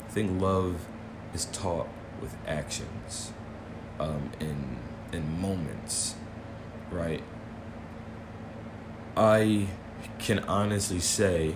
I 0.07 0.11
think 0.11 0.39
love 0.39 0.85
is 1.33 1.45
taught 1.45 1.87
with 2.21 2.35
actions 2.47 3.33
um, 4.03 4.31
in 4.39 4.77
in 5.11 5.39
moments, 5.39 6.15
right? 6.91 7.23
I 9.15 9.67
can 10.19 10.39
honestly 10.39 10.99
say 10.99 11.55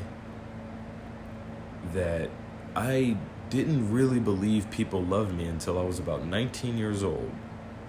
that 1.94 2.30
I 2.76 3.18
didn't 3.50 3.92
really 3.92 4.20
believe 4.20 4.70
people 4.70 5.02
loved 5.02 5.34
me 5.34 5.46
until 5.46 5.80
I 5.80 5.84
was 5.84 6.00
about 6.00 6.26
19 6.26 6.78
years 6.78 7.02
old. 7.02 7.32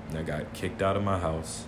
And 0.08 0.18
I 0.18 0.22
got 0.22 0.54
kicked 0.54 0.80
out 0.80 0.96
of 0.96 1.02
my 1.02 1.18
house, 1.18 1.66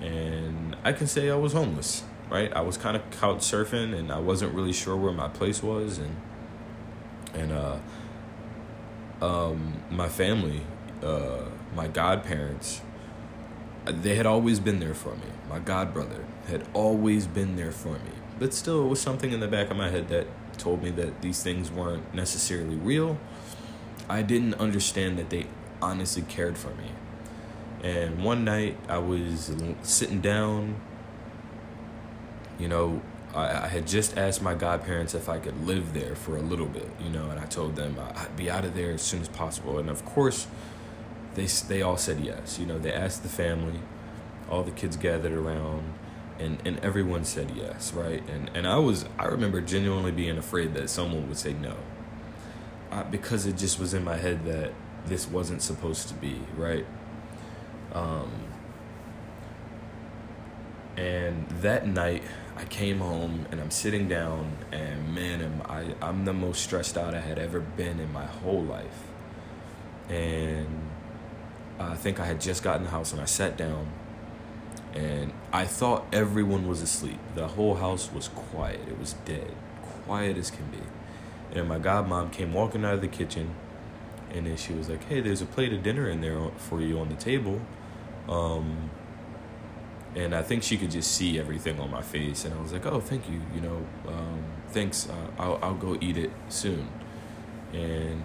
and 0.00 0.76
I 0.84 0.92
can 0.92 1.08
say 1.08 1.30
I 1.30 1.34
was 1.34 1.52
homeless. 1.52 2.04
Right, 2.30 2.50
I 2.52 2.62
was 2.62 2.78
kind 2.78 2.96
of 2.96 3.10
couch 3.10 3.40
surfing, 3.40 3.94
and 3.94 4.10
I 4.10 4.18
wasn't 4.18 4.54
really 4.54 4.72
sure 4.72 4.96
where 4.96 5.12
my 5.12 5.28
place 5.28 5.62
was, 5.62 5.98
and 5.98 6.16
and 7.34 7.52
uh, 7.52 7.78
um, 9.20 9.82
my 9.90 10.08
family, 10.08 10.62
uh, 11.02 11.42
my 11.74 11.88
godparents, 11.88 12.80
they 13.84 14.14
had 14.14 14.26
always 14.26 14.60
been 14.60 14.80
there 14.80 14.94
for 14.94 15.14
me. 15.16 15.26
My 15.48 15.58
godbrother 15.58 16.24
had 16.48 16.66
always 16.72 17.26
been 17.26 17.56
there 17.56 17.72
for 17.72 17.94
me. 17.94 18.12
But 18.38 18.54
still, 18.54 18.84
it 18.86 18.88
was 18.88 19.00
something 19.00 19.32
in 19.32 19.40
the 19.40 19.48
back 19.48 19.70
of 19.70 19.76
my 19.76 19.90
head 19.90 20.08
that 20.08 20.26
told 20.58 20.82
me 20.82 20.90
that 20.90 21.22
these 21.22 21.42
things 21.42 21.70
weren't 21.70 22.14
necessarily 22.14 22.76
real. 22.76 23.18
I 24.08 24.22
didn't 24.22 24.54
understand 24.54 25.18
that 25.18 25.30
they 25.30 25.46
honestly 25.80 26.22
cared 26.22 26.56
for 26.58 26.68
me. 26.68 26.90
And 27.82 28.22
one 28.22 28.44
night, 28.44 28.76
I 28.88 28.98
was 28.98 29.52
sitting 29.82 30.20
down 30.20 30.80
you 32.58 32.68
know, 32.68 33.02
I, 33.34 33.64
I 33.64 33.66
had 33.66 33.86
just 33.86 34.16
asked 34.16 34.40
my 34.40 34.54
godparents 34.54 35.14
if 35.14 35.28
I 35.28 35.38
could 35.38 35.66
live 35.66 35.94
there 35.94 36.14
for 36.14 36.36
a 36.36 36.40
little 36.40 36.66
bit, 36.66 36.88
you 37.00 37.10
know, 37.10 37.30
and 37.30 37.40
I 37.40 37.46
told 37.46 37.76
them 37.76 37.96
I'd 38.14 38.36
be 38.36 38.48
out 38.48 38.64
of 38.64 38.74
there 38.74 38.92
as 38.92 39.02
soon 39.02 39.20
as 39.20 39.28
possible. 39.28 39.78
And 39.78 39.90
of 39.90 40.04
course, 40.04 40.46
they 41.34 41.46
they 41.46 41.82
all 41.82 41.96
said 41.96 42.20
yes. 42.20 42.58
You 42.58 42.66
know, 42.66 42.78
they 42.78 42.92
asked 42.92 43.22
the 43.22 43.28
family, 43.28 43.80
all 44.50 44.62
the 44.62 44.70
kids 44.70 44.96
gathered 44.96 45.32
around, 45.32 45.94
and 46.38 46.58
and 46.64 46.78
everyone 46.80 47.24
said 47.24 47.52
yes, 47.56 47.92
right? 47.92 48.22
And 48.28 48.50
and 48.54 48.66
I 48.66 48.76
was 48.78 49.06
I 49.18 49.26
remember 49.26 49.60
genuinely 49.60 50.12
being 50.12 50.38
afraid 50.38 50.74
that 50.74 50.90
someone 50.90 51.28
would 51.28 51.38
say 51.38 51.52
no, 51.52 51.76
uh, 52.90 53.04
because 53.04 53.46
it 53.46 53.56
just 53.56 53.78
was 53.78 53.94
in 53.94 54.04
my 54.04 54.16
head 54.16 54.44
that 54.44 54.72
this 55.06 55.26
wasn't 55.26 55.62
supposed 55.62 56.08
to 56.08 56.14
be 56.14 56.40
right. 56.56 56.86
Um, 57.92 58.30
and 60.96 61.48
that 61.62 61.86
night, 61.86 62.22
I 62.56 62.64
came 62.64 62.98
home 62.98 63.46
and 63.50 63.60
I'm 63.60 63.70
sitting 63.70 64.08
down, 64.08 64.56
and 64.70 65.14
man, 65.14 65.40
am 65.40 65.62
I 65.66 65.94
I'm 66.02 66.24
the 66.24 66.34
most 66.34 66.62
stressed 66.62 66.98
out 66.98 67.14
I 67.14 67.20
had 67.20 67.38
ever 67.38 67.60
been 67.60 67.98
in 68.00 68.12
my 68.12 68.26
whole 68.26 68.62
life. 68.62 69.08
And 70.08 70.91
I 71.90 71.96
think 71.96 72.20
I 72.20 72.26
had 72.26 72.40
just 72.40 72.62
gotten 72.62 72.84
the 72.84 72.90
house, 72.90 73.12
and 73.12 73.20
I 73.20 73.24
sat 73.24 73.56
down, 73.56 73.88
and 74.94 75.32
I 75.52 75.64
thought 75.64 76.06
everyone 76.12 76.68
was 76.68 76.82
asleep. 76.82 77.18
The 77.34 77.48
whole 77.48 77.76
house 77.76 78.12
was 78.12 78.28
quiet. 78.28 78.80
It 78.88 78.98
was 78.98 79.14
dead, 79.24 79.54
quiet 80.06 80.36
as 80.36 80.50
can 80.50 80.70
be. 80.70 80.82
And 81.52 81.68
my 81.68 81.78
godmom 81.78 82.32
came 82.32 82.52
walking 82.52 82.84
out 82.84 82.94
of 82.94 83.00
the 83.00 83.08
kitchen, 83.08 83.54
and 84.30 84.46
then 84.46 84.56
she 84.56 84.72
was 84.72 84.88
like, 84.88 85.04
"Hey, 85.04 85.20
there's 85.20 85.42
a 85.42 85.46
plate 85.46 85.72
of 85.72 85.82
dinner 85.82 86.08
in 86.08 86.20
there 86.20 86.50
for 86.56 86.80
you 86.80 86.98
on 86.98 87.08
the 87.08 87.16
table." 87.16 87.60
Um, 88.28 88.90
and 90.14 90.34
I 90.34 90.42
think 90.42 90.62
she 90.62 90.76
could 90.76 90.90
just 90.90 91.12
see 91.12 91.38
everything 91.38 91.80
on 91.80 91.90
my 91.90 92.02
face, 92.02 92.44
and 92.44 92.54
I 92.54 92.60
was 92.60 92.72
like, 92.72 92.86
"Oh, 92.86 93.00
thank 93.00 93.28
you, 93.28 93.40
you 93.54 93.60
know, 93.60 93.86
um, 94.08 94.44
thanks. 94.68 95.08
Uh, 95.08 95.42
I'll 95.42 95.58
I'll 95.62 95.74
go 95.74 95.96
eat 96.00 96.16
it 96.16 96.30
soon." 96.48 96.88
And 97.72 98.24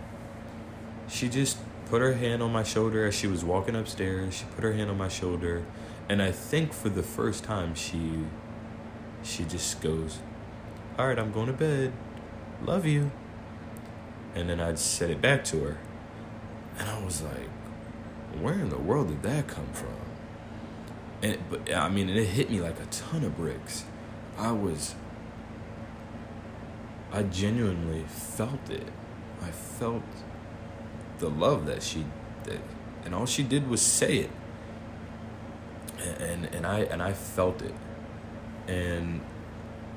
she 1.07 1.29
just 1.29 1.57
put 1.89 2.01
her 2.01 2.13
hand 2.13 2.41
on 2.41 2.51
my 2.51 2.63
shoulder 2.63 3.05
as 3.05 3.15
she 3.15 3.27
was 3.27 3.43
walking 3.43 3.75
upstairs. 3.75 4.35
She 4.35 4.45
put 4.55 4.63
her 4.63 4.73
hand 4.73 4.89
on 4.89 4.97
my 4.97 5.07
shoulder, 5.07 5.63
and 6.09 6.21
I 6.21 6.31
think 6.31 6.73
for 6.73 6.89
the 6.89 7.03
first 7.03 7.43
time 7.43 7.75
she 7.75 8.25
she 9.23 9.43
just 9.45 9.81
goes, 9.81 10.19
"All 10.97 11.07
right, 11.07 11.17
I'm 11.17 11.31
going 11.31 11.47
to 11.47 11.53
bed. 11.53 11.93
Love 12.63 12.85
you." 12.85 13.11
And 14.35 14.49
then 14.49 14.59
I 14.59 14.75
said 14.75 15.09
it 15.09 15.21
back 15.21 15.43
to 15.45 15.59
her, 15.63 15.77
and 16.77 16.89
I 16.89 17.03
was 17.03 17.21
like, 17.21 17.49
"Where 18.41 18.55
in 18.55 18.69
the 18.69 18.77
world 18.77 19.07
did 19.07 19.23
that 19.23 19.47
come 19.47 19.71
from?" 19.73 20.07
and 21.21 21.37
but 21.49 21.73
I 21.73 21.89
mean, 21.89 22.09
it 22.09 22.25
hit 22.25 22.49
me 22.49 22.61
like 22.61 22.79
a 22.79 22.85
ton 22.87 23.23
of 23.23 23.35
bricks. 23.37 23.85
I 24.37 24.51
was, 24.51 24.93
I 27.11 27.23
genuinely 27.23 28.03
felt 28.07 28.69
it. 28.69 28.87
I 29.41 29.49
felt 29.49 30.03
the 31.19 31.29
love 31.29 31.65
that 31.65 31.83
she, 31.83 32.05
that, 32.43 32.59
and 33.05 33.13
all 33.15 33.25
she 33.25 33.43
did 33.43 33.67
was 33.67 33.81
say 33.81 34.17
it. 34.17 34.29
And, 36.19 36.45
and 36.45 36.65
I 36.65 36.81
and 36.81 37.01
I 37.01 37.13
felt 37.13 37.61
it, 37.63 37.73
and 38.67 39.21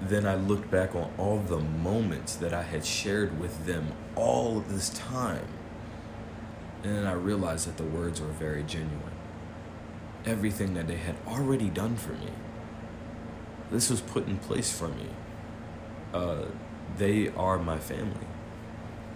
then 0.00 0.26
I 0.26 0.34
looked 0.34 0.70
back 0.70 0.94
on 0.94 1.12
all 1.18 1.38
the 1.38 1.58
moments 1.58 2.36
that 2.36 2.54
I 2.54 2.62
had 2.62 2.86
shared 2.86 3.38
with 3.38 3.66
them 3.66 3.92
all 4.16 4.60
this 4.60 4.88
time, 4.88 5.46
and 6.82 6.96
then 6.96 7.06
I 7.06 7.12
realized 7.12 7.68
that 7.68 7.76
the 7.76 7.84
words 7.84 8.20
were 8.20 8.28
very 8.28 8.62
genuine 8.62 9.12
everything 10.24 10.74
that 10.74 10.86
they 10.86 10.96
had 10.96 11.16
already 11.26 11.68
done 11.68 11.96
for 11.96 12.12
me. 12.12 12.30
This 13.70 13.90
was 13.90 14.00
put 14.00 14.26
in 14.26 14.38
place 14.38 14.76
for 14.76 14.88
me. 14.88 15.08
Uh, 16.12 16.46
they 16.98 17.28
are 17.28 17.58
my 17.58 17.78
family. 17.78 18.26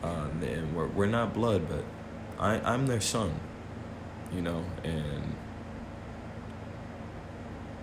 Uh, 0.02 0.28
and 0.42 0.74
we're, 0.76 0.86
we're 0.86 1.06
not 1.06 1.34
blood, 1.34 1.68
but 1.68 1.84
I, 2.44 2.60
I'm 2.60 2.86
their 2.86 3.00
son, 3.00 3.40
you 4.30 4.42
know, 4.42 4.66
and 4.82 5.34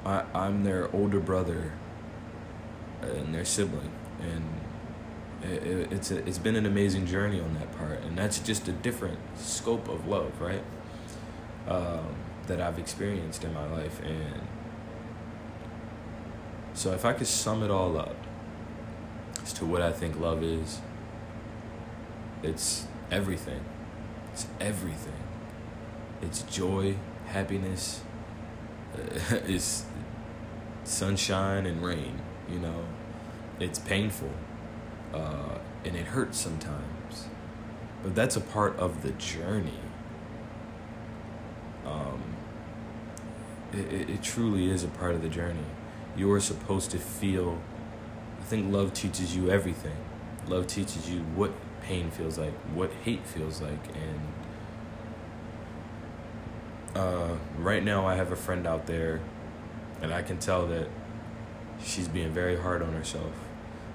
I, 0.05 0.23
I'm 0.35 0.63
their 0.63 0.95
older 0.95 1.19
brother 1.19 1.73
and 3.01 3.33
their 3.33 3.43
sibling. 3.43 3.91
And 4.21 5.51
it, 5.51 5.63
it, 5.63 5.91
it's, 5.91 6.11
a, 6.11 6.17
it's 6.27 6.37
been 6.37 6.55
an 6.55 6.67
amazing 6.67 7.07
journey 7.07 7.41
on 7.41 7.55
that 7.55 7.75
part. 7.75 8.03
And 8.03 8.15
that's 8.15 8.37
just 8.37 8.67
a 8.67 8.71
different 8.71 9.17
scope 9.35 9.89
of 9.89 10.07
love, 10.07 10.39
right? 10.39 10.63
Um, 11.67 12.13
that 12.45 12.61
I've 12.61 12.77
experienced 12.77 13.43
in 13.43 13.55
my 13.55 13.65
life. 13.65 13.99
And 14.03 14.41
so, 16.75 16.91
if 16.91 17.03
I 17.03 17.13
could 17.13 17.27
sum 17.27 17.63
it 17.63 17.71
all 17.71 17.97
up 17.97 18.15
as 19.41 19.53
to 19.53 19.65
what 19.65 19.81
I 19.81 19.91
think 19.91 20.19
love 20.19 20.43
is, 20.43 20.81
it's 22.43 22.85
everything. 23.09 23.65
It's 24.31 24.47
everything. 24.59 25.13
It's 26.21 26.43
joy, 26.43 26.95
happiness, 27.25 28.01
it's 29.31 29.85
sunshine 30.83 31.65
and 31.65 31.83
rain, 31.83 32.21
you 32.49 32.59
know. 32.59 32.85
It's 33.59 33.79
painful 33.79 34.31
uh, 35.13 35.57
and 35.83 35.95
it 35.95 36.07
hurts 36.07 36.37
sometimes. 36.37 37.27
But 38.03 38.15
that's 38.15 38.35
a 38.35 38.41
part 38.41 38.75
of 38.77 39.03
the 39.03 39.11
journey. 39.11 39.79
Um, 41.85 42.21
it, 43.73 43.93
it, 43.93 44.09
it 44.09 44.23
truly 44.23 44.69
is 44.69 44.83
a 44.83 44.87
part 44.87 45.13
of 45.13 45.21
the 45.21 45.29
journey. 45.29 45.65
You 46.15 46.31
are 46.31 46.39
supposed 46.39 46.91
to 46.91 46.97
feel. 46.97 47.61
I 48.39 48.43
think 48.43 48.71
love 48.73 48.93
teaches 48.93 49.35
you 49.35 49.49
everything. 49.49 49.95
Love 50.47 50.67
teaches 50.67 51.09
you 51.09 51.19
what 51.35 51.51
pain 51.81 52.11
feels 52.11 52.37
like, 52.37 52.53
what 52.73 52.91
hate 53.03 53.25
feels 53.25 53.61
like, 53.61 53.79
and 53.95 54.19
uh, 56.95 57.35
right 57.57 57.83
now 57.83 58.05
I 58.05 58.15
have 58.15 58.31
a 58.31 58.35
friend 58.35 58.67
out 58.67 58.87
there, 58.87 59.21
and 60.01 60.13
I 60.13 60.21
can 60.21 60.37
tell 60.37 60.67
that 60.67 60.87
she's 61.83 62.07
being 62.07 62.31
very 62.31 62.57
hard 62.57 62.81
on 62.81 62.93
herself 62.93 63.33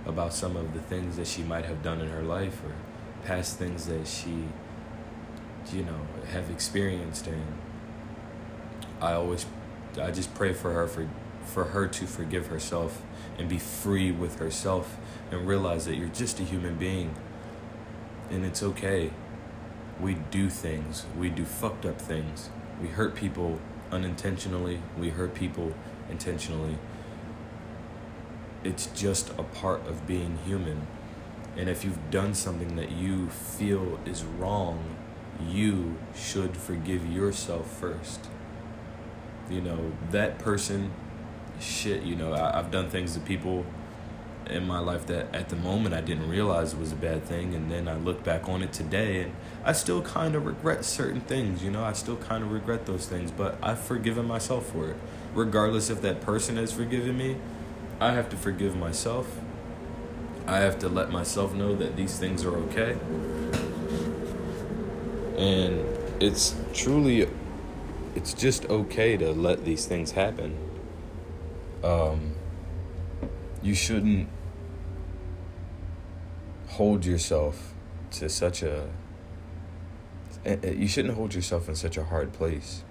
about 0.07 0.33
some 0.33 0.57
of 0.57 0.73
the 0.73 0.81
things 0.81 1.17
that 1.17 1.27
she 1.27 1.43
might 1.43 1.65
have 1.65 1.83
done 1.83 2.01
in 2.01 2.09
her 2.09 2.23
life 2.23 2.63
or 2.65 2.73
past 3.25 3.59
things 3.59 3.87
that 3.87 4.07
she, 4.07 4.45
you 5.73 5.83
know, 5.83 6.01
have 6.33 6.51
experienced, 6.51 7.27
and 7.27 7.45
I 9.01 9.13
always 9.13 9.47
I 10.01 10.11
just 10.11 10.35
pray 10.35 10.53
for 10.53 10.73
her 10.73 10.87
for 10.87 11.09
for 11.45 11.65
her 11.65 11.87
to 11.87 12.07
forgive 12.07 12.49
herself 12.49 13.03
and 13.39 13.49
be 13.49 13.59
free 13.59 14.11
with 14.11 14.39
herself 14.39 14.97
and 15.31 15.47
realize 15.47 15.85
that 15.87 15.97
you're 15.97 16.09
just 16.09 16.41
a 16.41 16.43
human 16.43 16.77
being 16.77 17.15
and 18.31 18.45
it's 18.45 18.63
okay. 18.63 19.11
We 20.01 20.15
do 20.15 20.51
things. 20.51 21.07
We 21.19 21.31
do 21.31 21.45
fucked 21.45 21.87
up 21.87 22.01
things. 22.01 22.51
We 22.81 22.89
hurt 22.89 23.15
people 23.15 23.59
unintentionally. 23.91 24.81
We 24.99 25.11
hurt 25.11 25.35
people 25.35 25.75
intentionally. 26.11 26.79
It's 28.63 28.87
just 28.89 29.31
a 29.31 29.43
part 29.43 29.87
of 29.87 30.07
being 30.07 30.39
human. 30.45 30.87
And 31.57 31.71
if 31.71 31.85
you've 31.85 32.11
done 32.11 32.35
something 32.35 32.77
that 32.77 32.91
you 32.91 33.31
feel 33.31 33.99
is 34.05 34.25
wrong, 34.25 34.97
you 35.41 35.97
should 36.15 36.57
forgive 36.57 37.11
yourself 37.11 37.71
first 37.71 38.29
you 39.51 39.61
know 39.61 39.93
that 40.11 40.39
person 40.39 40.91
shit 41.61 42.03
you 42.03 42.17
know 42.17 42.33
I, 42.33 42.59
i've 42.59 42.71
done 42.71 42.91
things 42.91 43.15
to 43.15 43.21
people 43.21 43.65
in 44.51 44.67
my 44.67 44.79
life 44.79 45.07
that 45.07 45.35
at 45.35 45.49
the 45.49 45.57
moment 45.57 45.95
i 45.95 46.01
didn't 46.01 46.29
realize 46.29 46.75
was 46.75 46.93
a 46.93 46.97
bad 46.97 47.23
thing 47.25 47.55
and 47.55 47.71
then 47.71 47.89
i 47.89 47.97
look 47.97 48.23
back 48.23 48.49
on 48.49 48.63
it 48.63 48.73
today 48.73 49.23
and 49.23 49.33
i 49.65 49.73
still 49.73 50.03
kind 50.03 50.35
of 50.35 50.47
regret 50.47 50.85
certain 50.85 51.21
things 51.21 51.63
you 51.63 51.71
know? 51.71 51.85
I 51.85 51.93
still 51.93 52.17
kind 52.17 52.43
of 52.43 52.53
regret 52.53 52.87
those 52.87 53.07
things 53.07 53.31
but 53.31 53.59
i've 53.63 53.81
forgiven 53.81 54.27
myself 54.27 54.67
for 54.67 54.91
it. 54.91 54.97
Regardless 55.35 55.91
if 55.91 56.01
that 56.03 56.21
person 56.21 56.57
has 56.57 56.73
forgiven 56.73 57.17
me 57.17 57.37
i 58.01 58.13
have 58.13 58.29
to 58.31 58.37
forgive 58.37 58.77
myself. 58.77 59.27
I 60.47 60.59
have 60.59 60.79
to 60.81 60.89
let 60.89 61.11
myself 61.11 61.55
know 61.55 61.75
that 61.75 61.97
these 61.97 62.19
things 62.19 62.45
are 62.45 62.55
okay. 62.57 62.97
And 65.37 65.85
it's 66.23 66.55
truly 66.73 67.29
it's 68.15 68.33
just 68.33 68.65
okay 68.67 69.17
to 69.17 69.33
let 69.33 69.65
these 69.65 69.87
things 69.87 70.13
happen. 70.13 70.57
Um, 71.83 72.35
you 73.63 73.75
shouldn't 73.75 74.29
hold 76.77 77.07
yourself 77.07 77.73
to 78.11 78.29
such 78.29 78.63
a 78.63 78.87
you 80.63 80.87
shouldn't 80.87 81.15
hold 81.15 81.35
yourself 81.35 81.71
in 81.71 81.75
such 81.75 81.97
a 81.97 82.05
hard 82.05 82.35
place. 82.35 82.85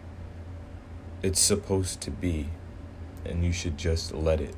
It's 1.22 1.40
supposed 1.40 2.02
to 2.02 2.12
be, 2.12 2.50
and 3.24 3.46
you 3.46 3.54
should 3.54 3.78
just 3.78 4.14
let 4.14 4.42
it. 4.42 4.56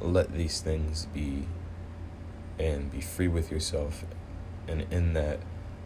Let 0.00 0.32
these 0.32 0.60
things 0.60 1.06
be, 1.12 1.48
and 2.58 2.90
be 2.90 3.00
free 3.00 3.28
with 3.28 3.50
yourself. 3.50 4.04
And 4.68 4.86
in 4.90 5.14
that, 5.14 5.40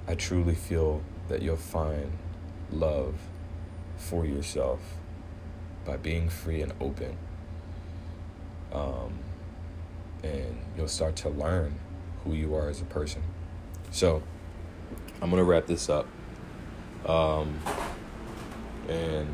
I 0.06 0.14
truly 0.14 0.54
feel 0.54 1.02
that 1.28 1.40
you'll 1.40 1.56
find 1.56 2.12
love 2.70 3.14
for 3.96 4.26
yourself 4.26 4.80
by 5.86 5.96
being 5.96 6.28
free 6.28 6.60
and 6.60 6.72
open. 6.80 7.16
Um, 8.72 9.18
and 10.22 10.56
you'll 10.76 10.86
start 10.86 11.16
to 11.16 11.30
learn 11.30 11.80
who 12.24 12.34
you 12.34 12.54
are 12.54 12.68
as 12.68 12.80
a 12.80 12.84
person. 12.84 13.22
So, 13.90 14.22
I'm 15.20 15.30
to 15.30 15.44
wrap 15.44 15.66
this 15.66 15.88
up. 15.88 16.06
Um, 17.06 17.58
and 18.88 19.28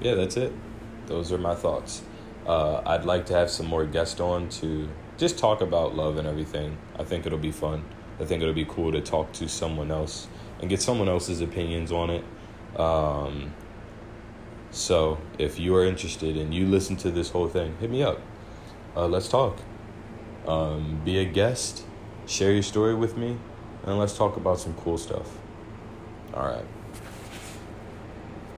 yeah, 0.00 0.14
that's 0.14 0.36
it. 0.36 0.52
Those 1.06 1.32
are 1.32 1.38
my 1.38 1.54
thoughts. 1.54 2.02
Uh, 2.46 2.82
I'd 2.86 3.04
like 3.04 3.26
to 3.26 3.34
have 3.34 3.50
some 3.50 3.66
more 3.66 3.84
guests 3.84 4.20
on 4.20 4.48
to 4.48 4.88
just 5.18 5.38
talk 5.38 5.60
about 5.60 5.94
love 5.94 6.16
and 6.16 6.26
everything. 6.26 6.78
I 6.98 7.04
think 7.04 7.26
it'll 7.26 7.38
be 7.38 7.52
fun. 7.52 7.84
I 8.18 8.24
think 8.24 8.42
it'll 8.42 8.54
be 8.54 8.64
cool 8.64 8.92
to 8.92 9.00
talk 9.00 9.32
to 9.34 9.48
someone 9.48 9.90
else 9.90 10.28
and 10.60 10.68
get 10.68 10.82
someone 10.82 11.08
else's 11.08 11.40
opinions 11.40 11.92
on 11.92 12.10
it. 12.10 12.24
Um, 12.78 13.52
so 14.70 15.18
if 15.38 15.58
you 15.58 15.74
are 15.76 15.84
interested 15.84 16.36
and 16.36 16.54
you 16.54 16.66
listen 16.66 16.96
to 16.96 17.10
this 17.10 17.30
whole 17.30 17.48
thing, 17.48 17.76
hit 17.80 17.90
me 17.90 18.02
up. 18.02 18.20
Uh, 18.96 19.06
let's 19.06 19.28
talk. 19.28 19.58
Um, 20.50 21.00
be 21.04 21.18
a 21.18 21.24
guest. 21.24 21.84
Share 22.26 22.52
your 22.52 22.64
story 22.64 22.94
with 22.94 23.16
me, 23.16 23.36
and 23.84 23.98
let's 23.98 24.16
talk 24.16 24.36
about 24.36 24.58
some 24.58 24.74
cool 24.74 24.98
stuff. 24.98 25.28
All 26.34 26.44
right. 26.44 26.64